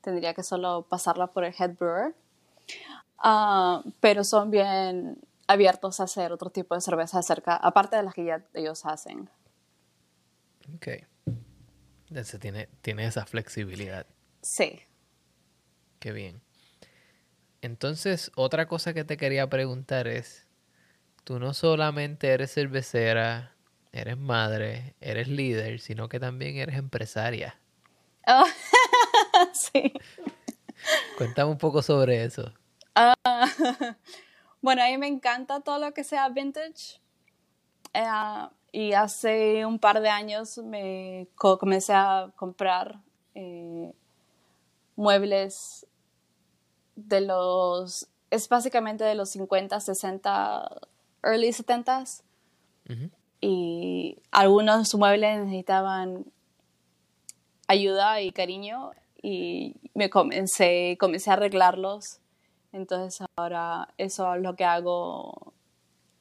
Tendría 0.00 0.34
que 0.34 0.42
solo 0.42 0.86
pasarla 0.88 1.28
por 1.28 1.44
el 1.44 1.54
head 1.58 1.76
brewer. 1.78 2.14
Ah, 3.18 3.82
pero 4.00 4.24
son 4.24 4.50
bien 4.50 5.18
abiertos 5.46 6.00
a 6.00 6.04
hacer 6.04 6.32
otro 6.32 6.50
tipo 6.50 6.74
de 6.74 6.80
cerveza 6.80 7.18
acerca, 7.18 7.56
aparte 7.56 7.96
de 7.96 8.02
las 8.02 8.14
que 8.14 8.24
ya 8.24 8.44
ellos 8.54 8.84
hacen. 8.86 9.30
Ok. 10.74 10.88
Entonces 12.08 12.40
tiene, 12.40 12.68
tiene 12.82 13.06
esa 13.06 13.24
flexibilidad. 13.26 14.06
Sí. 14.42 14.80
Qué 15.98 16.12
bien. 16.12 16.42
Entonces, 17.62 18.32
otra 18.34 18.66
cosa 18.66 18.92
que 18.92 19.04
te 19.04 19.16
quería 19.16 19.48
preguntar 19.48 20.08
es, 20.08 20.48
tú 21.24 21.38
no 21.38 21.54
solamente 21.54 22.28
eres 22.28 22.52
cervecera, 22.52 23.54
eres 23.92 24.18
madre, 24.18 24.96
eres 25.00 25.28
líder, 25.28 25.78
sino 25.80 26.08
que 26.08 26.18
también 26.18 26.56
eres 26.56 26.76
empresaria. 26.76 27.60
Oh, 28.26 28.44
sí. 29.52 29.92
Cuéntame 31.16 31.50
un 31.50 31.58
poco 31.58 31.82
sobre 31.82 32.24
eso. 32.24 32.52
Ah, 32.94 33.14
bueno, 34.62 34.82
a 34.82 34.86
mí 34.86 34.96
me 34.96 35.08
encanta 35.08 35.60
todo 35.60 35.78
lo 35.78 35.92
que 35.92 36.04
sea 36.04 36.28
vintage. 36.28 37.00
Eh, 37.92 38.06
y 38.72 38.94
hace 38.94 39.66
un 39.66 39.78
par 39.78 40.00
de 40.00 40.08
años 40.08 40.56
me 40.58 41.28
comencé 41.34 41.92
a 41.92 42.32
comprar 42.36 43.00
eh, 43.34 43.92
muebles 44.96 45.86
de 46.96 47.20
los, 47.20 48.08
es 48.30 48.48
básicamente 48.48 49.04
de 49.04 49.14
los 49.14 49.28
50, 49.30 49.78
60, 49.78 50.80
early 51.22 51.52
70 51.52 52.04
Y 53.40 54.16
algunos 54.30 54.94
muebles 54.94 55.40
necesitaban 55.40 56.24
ayuda 57.68 58.22
y 58.22 58.32
cariño 58.32 58.92
y 59.22 59.76
me 59.94 60.08
comencé, 60.08 60.96
comencé 60.98 61.30
a 61.30 61.34
arreglarlos. 61.34 62.21
Entonces 62.72 63.26
ahora 63.36 63.88
eso 63.98 64.34
es 64.34 64.42
lo 64.42 64.56
que 64.56 64.64
hago 64.64 65.52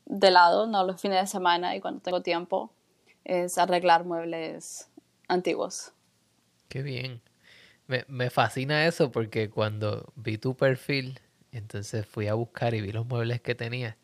de 0.05 0.31
lado, 0.31 0.67
no 0.67 0.83
los 0.83 1.01
fines 1.01 1.21
de 1.21 1.27
semana 1.27 1.75
y 1.75 1.81
cuando 1.81 2.01
tengo 2.01 2.21
tiempo, 2.21 2.71
es 3.23 3.57
arreglar 3.57 4.03
muebles 4.03 4.89
antiguos. 5.27 5.93
Qué 6.67 6.81
bien. 6.81 7.21
Me, 8.07 8.29
fascina 8.29 8.85
eso 8.85 9.11
porque 9.11 9.49
cuando 9.49 10.13
vi 10.15 10.37
tu 10.37 10.55
perfil, 10.55 11.19
entonces 11.51 12.05
fui 12.05 12.27
a 12.27 12.35
buscar 12.35 12.73
y 12.73 12.79
vi 12.79 12.93
los 12.93 13.05
muebles 13.05 13.41
que 13.41 13.53
tenía, 13.53 13.97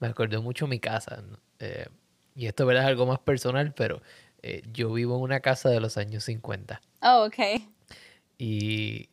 me 0.00 0.08
acordó 0.08 0.42
mucho 0.42 0.66
mi 0.66 0.78
casa. 0.78 1.22
Eh, 1.58 1.86
y 2.34 2.46
esto 2.46 2.66
¿verdad? 2.66 2.84
es 2.84 2.88
algo 2.88 3.06
más 3.06 3.20
personal, 3.20 3.72
pero 3.74 4.02
eh, 4.42 4.62
yo 4.72 4.92
vivo 4.92 5.16
en 5.16 5.22
una 5.22 5.40
casa 5.40 5.70
de 5.70 5.80
los 5.80 5.96
años 5.96 6.24
50. 6.24 6.82
Oh, 7.00 7.24
ok. 7.26 7.62
Y, 8.36 9.08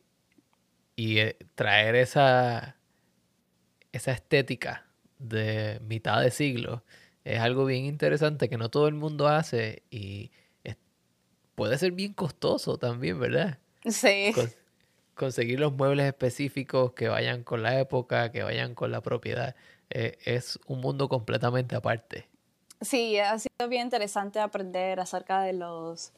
y 0.99 1.19
eh, 1.19 1.37
traer 1.55 1.95
esa, 1.95 2.75
esa 3.93 4.11
estética 4.11 4.85
de 5.17 5.79
mitad 5.87 6.21
de 6.21 6.29
siglo 6.29 6.83
es 7.23 7.39
algo 7.39 7.63
bien 7.63 7.85
interesante 7.85 8.49
que 8.49 8.57
no 8.57 8.67
todo 8.67 8.89
el 8.89 8.95
mundo 8.95 9.29
hace 9.29 9.83
y 9.89 10.29
puede 11.55 11.77
ser 11.77 11.93
bien 11.93 12.11
costoso 12.11 12.77
también, 12.77 13.17
¿verdad? 13.17 13.59
Sí. 13.85 14.33
conseguir 15.13 15.61
los 15.61 15.71
muebles 15.71 16.05
específicos 16.05 16.91
que 16.91 17.07
vayan 17.07 17.43
con 17.43 17.63
la 17.63 17.79
época, 17.79 18.33
que 18.33 18.43
vayan 18.43 18.75
con 18.75 18.91
la 18.91 18.99
propiedad, 18.99 19.55
eh, 19.89 20.17
es 20.25 20.59
un 20.67 20.81
mundo 20.81 21.07
completamente 21.07 21.77
aparte. 21.77 22.27
Sí, 22.81 23.19
ha 23.19 23.39
sido 23.39 23.69
bien 23.69 23.83
interesante 23.83 24.39
aprender 24.39 24.99
acerca 24.99 25.43
de 25.43 25.53
los 25.53 26.11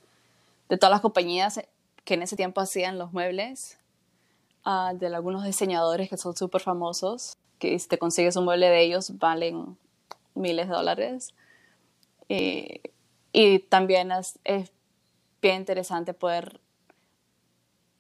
de 0.70 0.78
todas 0.78 0.92
las 0.92 1.02
compañías 1.02 1.62
que 2.04 2.16
en 2.16 2.24
ese 2.24 2.36
tiempo 2.36 2.62
hacían 2.62 2.98
los 2.98 3.14
muebles, 3.14 3.78
uh, 4.66 4.98
de 4.98 5.08
algunos 5.08 5.44
diseñadores 5.44 6.10
que 6.10 6.18
son 6.18 6.36
súper 6.36 6.62
famosos, 6.62 7.38
que 7.60 7.78
si 7.78 7.88
te 7.88 7.98
consigues 7.98 8.36
un 8.36 8.46
mueble 8.46 8.70
de 8.70 8.82
ellos 8.82 9.18
valen 9.18 9.78
miles 10.34 10.68
de 10.68 10.74
dólares. 10.74 11.34
Y, 12.28 12.82
y 13.34 13.60
también 13.60 14.12
es, 14.12 14.40
es 14.44 14.72
bien 15.42 15.58
interesante 15.58 16.14
poder 16.14 16.62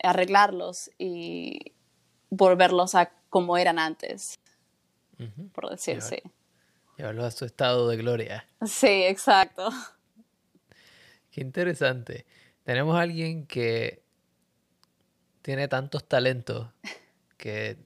arreglarlos 0.03 0.89
y 0.97 1.73
volverlos 2.29 2.95
a 2.95 3.11
como 3.29 3.57
eran 3.57 3.79
antes, 3.79 4.39
por 5.53 5.69
decirse. 5.69 6.23
Llevarlos 6.97 7.25
a 7.25 7.31
su 7.31 7.45
estado 7.45 7.87
de 7.87 7.97
gloria. 7.97 8.47
Sí, 8.65 9.03
exacto. 9.03 9.69
Qué 11.31 11.41
interesante. 11.41 12.25
Tenemos 12.63 12.95
a 12.95 13.01
alguien 13.01 13.45
que 13.47 14.03
tiene 15.41 15.67
tantos 15.67 16.07
talentos 16.07 16.69
que 17.37 17.77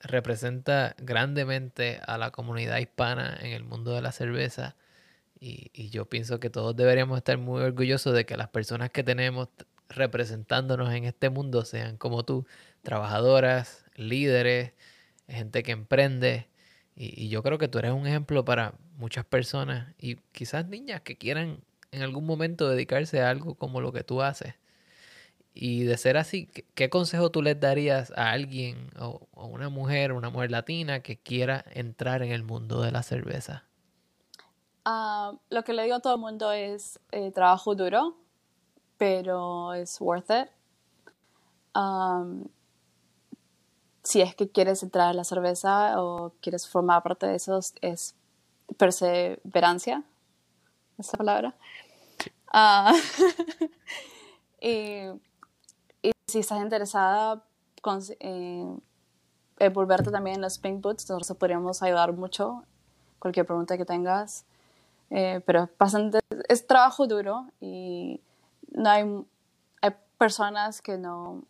representa 0.00 0.94
grandemente 0.98 2.00
a 2.06 2.18
la 2.18 2.30
comunidad 2.30 2.78
hispana 2.78 3.38
en 3.40 3.52
el 3.52 3.64
mundo 3.64 3.94
de 3.94 4.02
la 4.02 4.12
cerveza. 4.12 4.76
Y, 5.38 5.70
y, 5.72 5.88
yo 5.90 6.04
pienso 6.04 6.38
que 6.38 6.50
todos 6.50 6.76
deberíamos 6.76 7.16
estar 7.16 7.38
muy 7.38 7.62
orgullosos 7.62 8.14
de 8.14 8.26
que 8.26 8.36
las 8.36 8.48
personas 8.48 8.90
que 8.90 9.02
tenemos 9.02 9.48
representándonos 9.90 10.92
en 10.94 11.04
este 11.04 11.30
mundo 11.30 11.64
sean 11.64 11.96
como 11.96 12.24
tú, 12.24 12.46
trabajadoras, 12.82 13.84
líderes, 13.96 14.72
gente 15.28 15.62
que 15.62 15.72
emprende. 15.72 16.48
Y, 16.94 17.28
yo 17.28 17.42
creo 17.42 17.58
que 17.58 17.68
tú 17.68 17.78
eres 17.78 17.92
un 17.92 18.06
ejemplo 18.06 18.44
para 18.44 18.74
muchas 18.96 19.24
personas 19.24 19.94
y 19.98 20.16
quizás 20.32 20.66
niñas 20.66 21.00
que 21.02 21.16
quieran 21.16 21.60
en 21.92 22.02
algún 22.02 22.26
momento 22.26 22.68
dedicarse 22.68 23.20
a 23.20 23.30
algo 23.30 23.54
como 23.54 23.80
lo 23.80 23.92
que 23.92 24.04
tú 24.04 24.22
haces. 24.22 24.54
Y 25.62 25.84
de 25.84 25.98
ser 25.98 26.16
así, 26.16 26.46
¿qué, 26.74 26.88
consejo 26.88 27.30
tú 27.30 27.42
les 27.42 27.60
darías 27.60 28.14
a 28.16 28.30
alguien 28.30 28.90
o 28.98 29.28
a 29.36 29.44
una 29.44 29.68
mujer, 29.68 30.12
una 30.12 30.30
mujer 30.30 30.50
latina 30.50 31.00
que 31.00 31.18
quiera 31.18 31.66
entrar 31.72 32.22
en 32.22 32.32
el 32.32 32.42
mundo 32.42 32.80
de 32.80 32.90
la 32.90 33.02
cerveza? 33.02 33.64
Ah, 34.86 35.34
lo 35.50 35.62
que 35.62 35.74
le 35.74 35.82
digo 35.82 35.96
a 35.96 36.00
todo 36.00 36.14
el 36.14 36.20
mundo 36.20 36.50
es 36.50 36.98
eh, 37.12 37.30
trabajo 37.30 37.74
duro, 37.74 38.16
pero 38.96 39.74
es 39.74 40.00
worth 40.00 40.30
it. 40.30 40.48
Um, 41.74 42.46
si 44.02 44.22
es 44.22 44.34
que 44.34 44.48
quieres 44.48 44.82
entrar 44.82 45.10
a 45.10 45.12
la 45.12 45.24
cerveza 45.24 46.00
o 46.00 46.32
quieres 46.40 46.66
formar 46.66 47.02
parte 47.02 47.26
de 47.26 47.34
eso, 47.34 47.60
es 47.82 48.14
perseverancia, 48.78 50.04
esa 50.96 51.18
palabra. 51.18 51.54
Uh, 52.50 52.96
y 54.62 55.20
si 56.30 56.38
estás 56.38 56.60
interesada 56.60 57.44
en 58.18 58.82
volverte 59.72 60.10
también 60.10 60.36
en 60.36 60.42
los 60.42 60.58
Pink 60.58 60.80
Boots, 60.80 61.08
nosotros 61.08 61.36
podríamos 61.36 61.82
ayudar 61.82 62.12
mucho. 62.12 62.64
Cualquier 63.18 63.46
pregunta 63.46 63.76
que 63.76 63.84
tengas. 63.84 64.46
Eh, 65.10 65.42
pero 65.44 65.64
es 65.64 65.70
bastante, 65.76 66.20
es 66.48 66.66
trabajo 66.66 67.06
duro 67.06 67.48
y 67.60 68.20
no 68.70 68.88
hay, 68.88 69.04
hay 69.82 69.90
personas 70.16 70.80
que 70.80 70.96
no... 70.96 71.44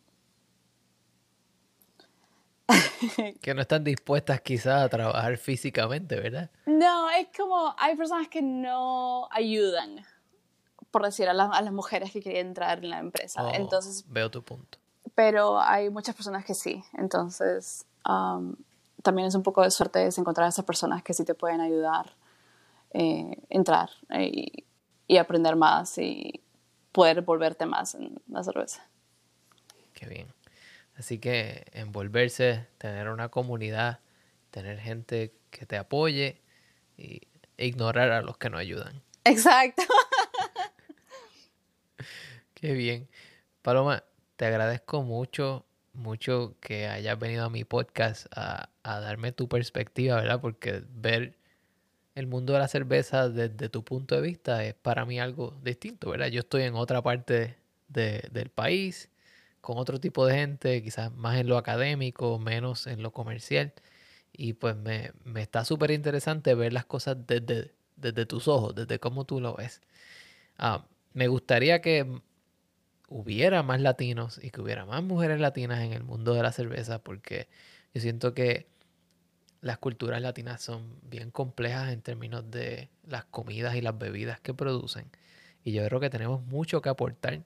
que 3.41 3.53
no 3.53 3.61
están 3.61 3.83
dispuestas 3.83 4.41
quizás 4.41 4.83
a 4.83 4.89
trabajar 4.89 5.37
físicamente, 5.37 6.19
¿verdad? 6.19 6.49
No, 6.65 7.09
es 7.11 7.27
como, 7.37 7.75
hay 7.77 7.95
personas 7.95 8.29
que 8.29 8.41
no 8.41 9.27
ayudan, 9.31 10.03
por 10.91 11.03
decir, 11.03 11.27
a, 11.27 11.31
a 11.31 11.61
las 11.61 11.73
mujeres 11.73 12.11
que 12.11 12.21
quieren 12.21 12.47
entrar 12.47 12.79
en 12.79 12.89
la 12.89 12.99
empresa. 12.99 13.43
Oh, 13.43 13.51
entonces, 13.53 14.05
veo 14.07 14.29
tu 14.29 14.43
punto. 14.43 14.77
Pero 15.15 15.59
hay 15.59 15.89
muchas 15.89 16.15
personas 16.15 16.45
que 16.45 16.53
sí, 16.53 16.83
entonces 16.93 17.85
um, 18.07 18.55
también 19.01 19.27
es 19.27 19.35
un 19.35 19.43
poco 19.43 19.63
de 19.63 19.71
suerte 19.71 20.07
encontrar 20.17 20.45
a 20.45 20.49
esas 20.49 20.65
personas 20.65 21.03
que 21.03 21.13
sí 21.13 21.25
te 21.25 21.33
pueden 21.33 21.59
ayudar 21.59 22.13
eh, 22.93 23.37
entrar 23.49 23.89
y, 24.09 24.65
aprender 25.17 25.55
más 25.57 25.97
y 25.97 26.41
poder 26.91 27.21
volverte 27.21 27.65
más 27.65 27.95
en 27.95 28.21
la 28.29 28.43
cerveza. 28.43 28.87
Qué 29.93 30.07
bien. 30.07 30.33
Así 30.95 31.19
que 31.19 31.65
envolverse, 31.73 32.67
tener 32.77 33.09
una 33.09 33.29
comunidad, 33.29 33.99
tener 34.51 34.79
gente 34.79 35.33
que 35.49 35.65
te 35.65 35.77
apoye 35.77 36.41
y 36.97 37.21
ignorar 37.57 38.11
a 38.11 38.21
los 38.21 38.37
que 38.37 38.49
no 38.49 38.57
ayudan. 38.57 39.01
Exacto. 39.23 39.83
Qué 42.61 42.73
bien. 42.73 43.09
Paloma, 43.63 44.03
te 44.35 44.45
agradezco 44.45 45.01
mucho, 45.01 45.65
mucho 45.93 46.55
que 46.61 46.87
hayas 46.87 47.17
venido 47.17 47.45
a 47.45 47.49
mi 47.49 47.63
podcast 47.63 48.27
a, 48.35 48.69
a 48.83 48.99
darme 48.99 49.31
tu 49.31 49.47
perspectiva, 49.49 50.17
¿verdad? 50.17 50.41
Porque 50.41 50.83
ver 50.93 51.37
el 52.15 52.27
mundo 52.27 52.53
de 52.53 52.59
la 52.59 52.67
cerveza 52.67 53.29
desde 53.29 53.69
tu 53.69 53.83
punto 53.83 54.15
de 54.15 54.21
vista 54.21 54.63
es 54.65 54.75
para 54.75 55.05
mí 55.05 55.19
algo 55.19 55.59
distinto, 55.63 56.11
¿verdad? 56.11 56.27
Yo 56.27 56.41
estoy 56.41 56.63
en 56.63 56.75
otra 56.75 57.01
parte 57.01 57.57
del 57.89 58.49
país, 58.51 59.09
con 59.61 59.77
otro 59.79 59.99
tipo 59.99 60.25
de 60.27 60.35
gente, 60.35 60.83
quizás 60.83 61.11
más 61.13 61.37
en 61.39 61.47
lo 61.47 61.57
académico, 61.57 62.39
menos 62.39 62.87
en 62.87 63.03
lo 63.03 63.11
comercial. 63.11 63.73
Y 64.33 64.53
pues 64.53 64.75
me, 64.77 65.11
está 65.35 65.65
súper 65.65 65.91
interesante 65.91 66.55
ver 66.55 66.73
las 66.73 66.85
cosas 66.85 67.17
desde, 67.27 67.73
desde 67.97 68.25
tus 68.27 68.47
ojos, 68.47 68.75
desde 68.75 68.99
cómo 68.99 69.25
tú 69.25 69.41
lo 69.41 69.55
ves. 69.55 69.81
Ah, 70.57 70.85
me 71.13 71.27
gustaría 71.27 71.81
que 71.81 72.21
hubiera 73.11 73.61
más 73.61 73.81
latinos 73.81 74.39
y 74.41 74.51
que 74.51 74.61
hubiera 74.61 74.85
más 74.85 75.03
mujeres 75.03 75.39
latinas 75.41 75.81
en 75.81 75.91
el 75.91 76.03
mundo 76.03 76.33
de 76.33 76.41
la 76.41 76.53
cerveza, 76.53 76.99
porque 77.03 77.49
yo 77.93 78.01
siento 78.01 78.33
que 78.33 78.67
las 79.59 79.77
culturas 79.77 80.21
latinas 80.21 80.61
son 80.61 80.97
bien 81.03 81.29
complejas 81.29 81.91
en 81.91 82.01
términos 82.01 82.49
de 82.49 82.89
las 83.05 83.25
comidas 83.25 83.75
y 83.75 83.81
las 83.81 83.97
bebidas 83.97 84.39
que 84.39 84.53
producen. 84.53 85.11
Y 85.63 85.73
yo 85.73 85.85
creo 85.85 85.99
que 85.99 86.09
tenemos 86.09 86.41
mucho 86.45 86.81
que 86.81 86.87
aportar 86.87 87.43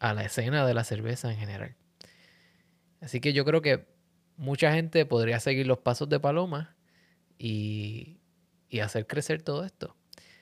a 0.00 0.14
la 0.14 0.24
escena 0.24 0.66
de 0.66 0.74
la 0.74 0.82
cerveza 0.82 1.30
en 1.30 1.38
general. 1.38 1.76
Así 3.00 3.20
que 3.20 3.32
yo 3.32 3.44
creo 3.44 3.62
que 3.62 3.86
mucha 4.36 4.72
gente 4.72 5.06
podría 5.06 5.38
seguir 5.38 5.68
los 5.68 5.78
pasos 5.78 6.08
de 6.08 6.18
Paloma 6.18 6.74
y, 7.38 8.18
hacer 8.82 9.06
crecer 9.06 9.42
todo 9.42 9.64
esto. 9.64 9.94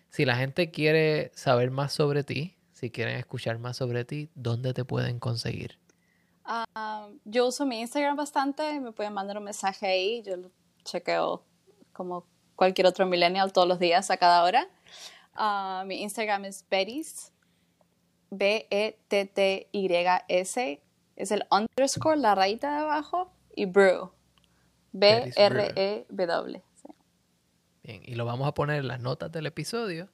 Si 0.09 0.25
la 0.25 0.37
gente 0.37 0.71
quiere 0.71 1.31
saber 1.35 1.71
más 1.71 1.93
sobre 1.93 2.25
ti, 2.25 2.57
si 2.83 2.91
quieren 2.91 3.17
escuchar 3.17 3.59
más 3.61 3.77
sobre 3.77 4.05
ti, 4.05 4.29
¿dónde 4.35 4.75
te 4.75 4.85
pueden 4.85 5.21
conseguir? 5.21 5.79
Ah, 6.45 7.09
yo 7.25 7.47
uso 7.47 7.65
mi 7.65 7.81
Instagram 7.81 8.17
bastante, 8.17 8.81
me 8.81 8.91
pueden 8.91 9.13
mandar 9.13 9.39
un 9.39 9.45
mensaje 9.45 9.87
ahí, 9.87 10.21
yo 10.25 10.51
chequeo 10.83 11.45
como 11.93 12.27
cualquier 12.57 12.89
otro 12.89 13.07
millennial 13.07 13.53
todos 13.53 13.69
los 13.69 13.79
días 13.79 14.11
a 14.11 14.17
cada 14.17 14.43
hora. 14.43 14.69
Ah, 15.33 15.85
mi 15.87 16.03
Instagram 16.03 16.47
es 16.47 16.67
Betty's, 16.69 17.33
B-E-T-T-Y-S, 18.31 18.83
es 21.15 21.31
el 21.31 21.45
underscore, 21.53 22.17
la 22.17 22.35
rayita 22.35 22.73
de 22.73 22.79
abajo, 22.79 23.33
y 23.55 23.67
Brew, 23.67 24.11
B-R-E-W. 24.91 26.63
Bien, 27.85 28.03
y 28.05 28.17
lo 28.17 28.25
vamos 28.25 28.49
a 28.49 28.55
poner 28.55 28.81
en 28.81 28.89
las 28.89 28.99
notas 28.99 29.31
del 29.31 29.47
episodio 29.47 30.09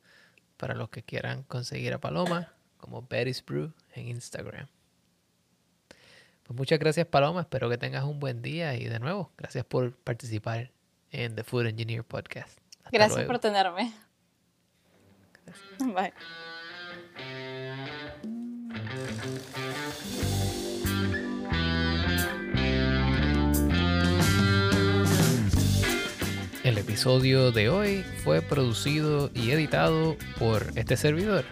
para 0.58 0.74
los 0.74 0.90
que 0.90 1.02
quieran 1.02 1.44
conseguir 1.44 1.94
a 1.94 1.98
Paloma 1.98 2.57
como 2.78 3.02
Betty's 3.02 3.44
Brew 3.44 3.72
en 3.94 4.08
Instagram. 4.08 4.66
Pues 6.44 6.56
muchas 6.56 6.78
gracias 6.78 7.06
Paloma, 7.06 7.42
espero 7.42 7.68
que 7.68 7.76
tengas 7.76 8.04
un 8.04 8.20
buen 8.20 8.40
día 8.40 8.74
y 8.74 8.84
de 8.84 8.98
nuevo, 8.98 9.30
gracias 9.36 9.64
por 9.64 9.94
participar 9.96 10.70
en 11.10 11.34
The 11.34 11.44
Food 11.44 11.66
Engineer 11.66 12.04
Podcast. 12.04 12.58
gracias 12.90 13.24
por 13.24 13.38
tenerme. 13.38 13.92
Bye. 15.80 16.12
El 26.68 26.76
episodio 26.76 27.50
de 27.50 27.70
hoy 27.70 28.02
fue 28.22 28.42
producido 28.42 29.30
y 29.32 29.52
editado 29.52 30.16
por 30.38 30.66
este 30.74 30.98
servidor, 30.98 31.46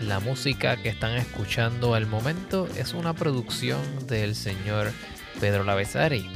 la 0.00 0.20
música 0.20 0.76
que 0.76 0.88
están 0.88 1.16
escuchando 1.16 1.94
al 1.94 2.06
momento 2.06 2.68
es 2.76 2.92
una 2.92 3.14
producción 3.14 3.80
del 4.06 4.34
señor 4.34 4.92
Pedro 5.40 5.64
Lavezari. 5.64 6.28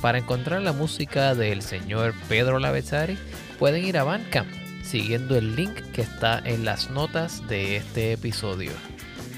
Para 0.00 0.18
encontrar 0.18 0.62
la 0.62 0.72
música 0.72 1.34
del 1.34 1.62
señor 1.62 2.14
Pedro 2.28 2.58
Lavezari, 2.58 3.18
pueden 3.58 3.84
ir 3.84 3.98
a 3.98 4.04
Bandcamp 4.04 4.48
siguiendo 4.82 5.36
el 5.36 5.56
link 5.56 5.74
que 5.92 6.02
está 6.02 6.40
en 6.44 6.64
las 6.64 6.90
notas 6.90 7.46
de 7.48 7.76
este 7.76 8.12
episodio. 8.12 8.72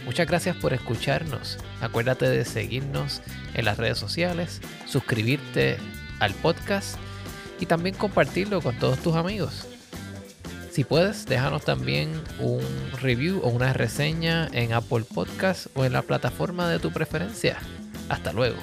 Muchas 0.05 0.27
gracias 0.27 0.57
por 0.57 0.73
escucharnos. 0.73 1.59
Acuérdate 1.81 2.29
de 2.29 2.45
seguirnos 2.45 3.23
en 3.55 3.65
las 3.65 3.79
redes 3.79 3.99
sociales, 3.99 4.61
suscribirte 4.87 5.79
al 6.21 6.35
podcast 6.35 6.97
y 7.61 7.67
también 7.67 7.95
compartirlo 7.95 8.61
con 8.61 8.79
todos 8.79 8.99
tus 8.99 9.15
amigos. 9.15 9.72
Si 10.73 10.85
puedes, 10.85 11.27
déjanos 11.27 11.67
también 11.67 12.19
un 12.39 12.63
review 13.03 13.43
o 13.45 13.51
una 13.51 13.75
reseña 13.75 14.49
en 14.53 14.73
Apple 14.73 15.05
Podcast 15.05 15.67
o 15.75 15.85
en 15.85 15.93
la 15.93 16.01
plataforma 16.01 16.67
de 16.71 16.79
tu 16.79 16.91
preferencia. 16.91 17.59
Hasta 18.09 18.33
luego. 18.33 18.57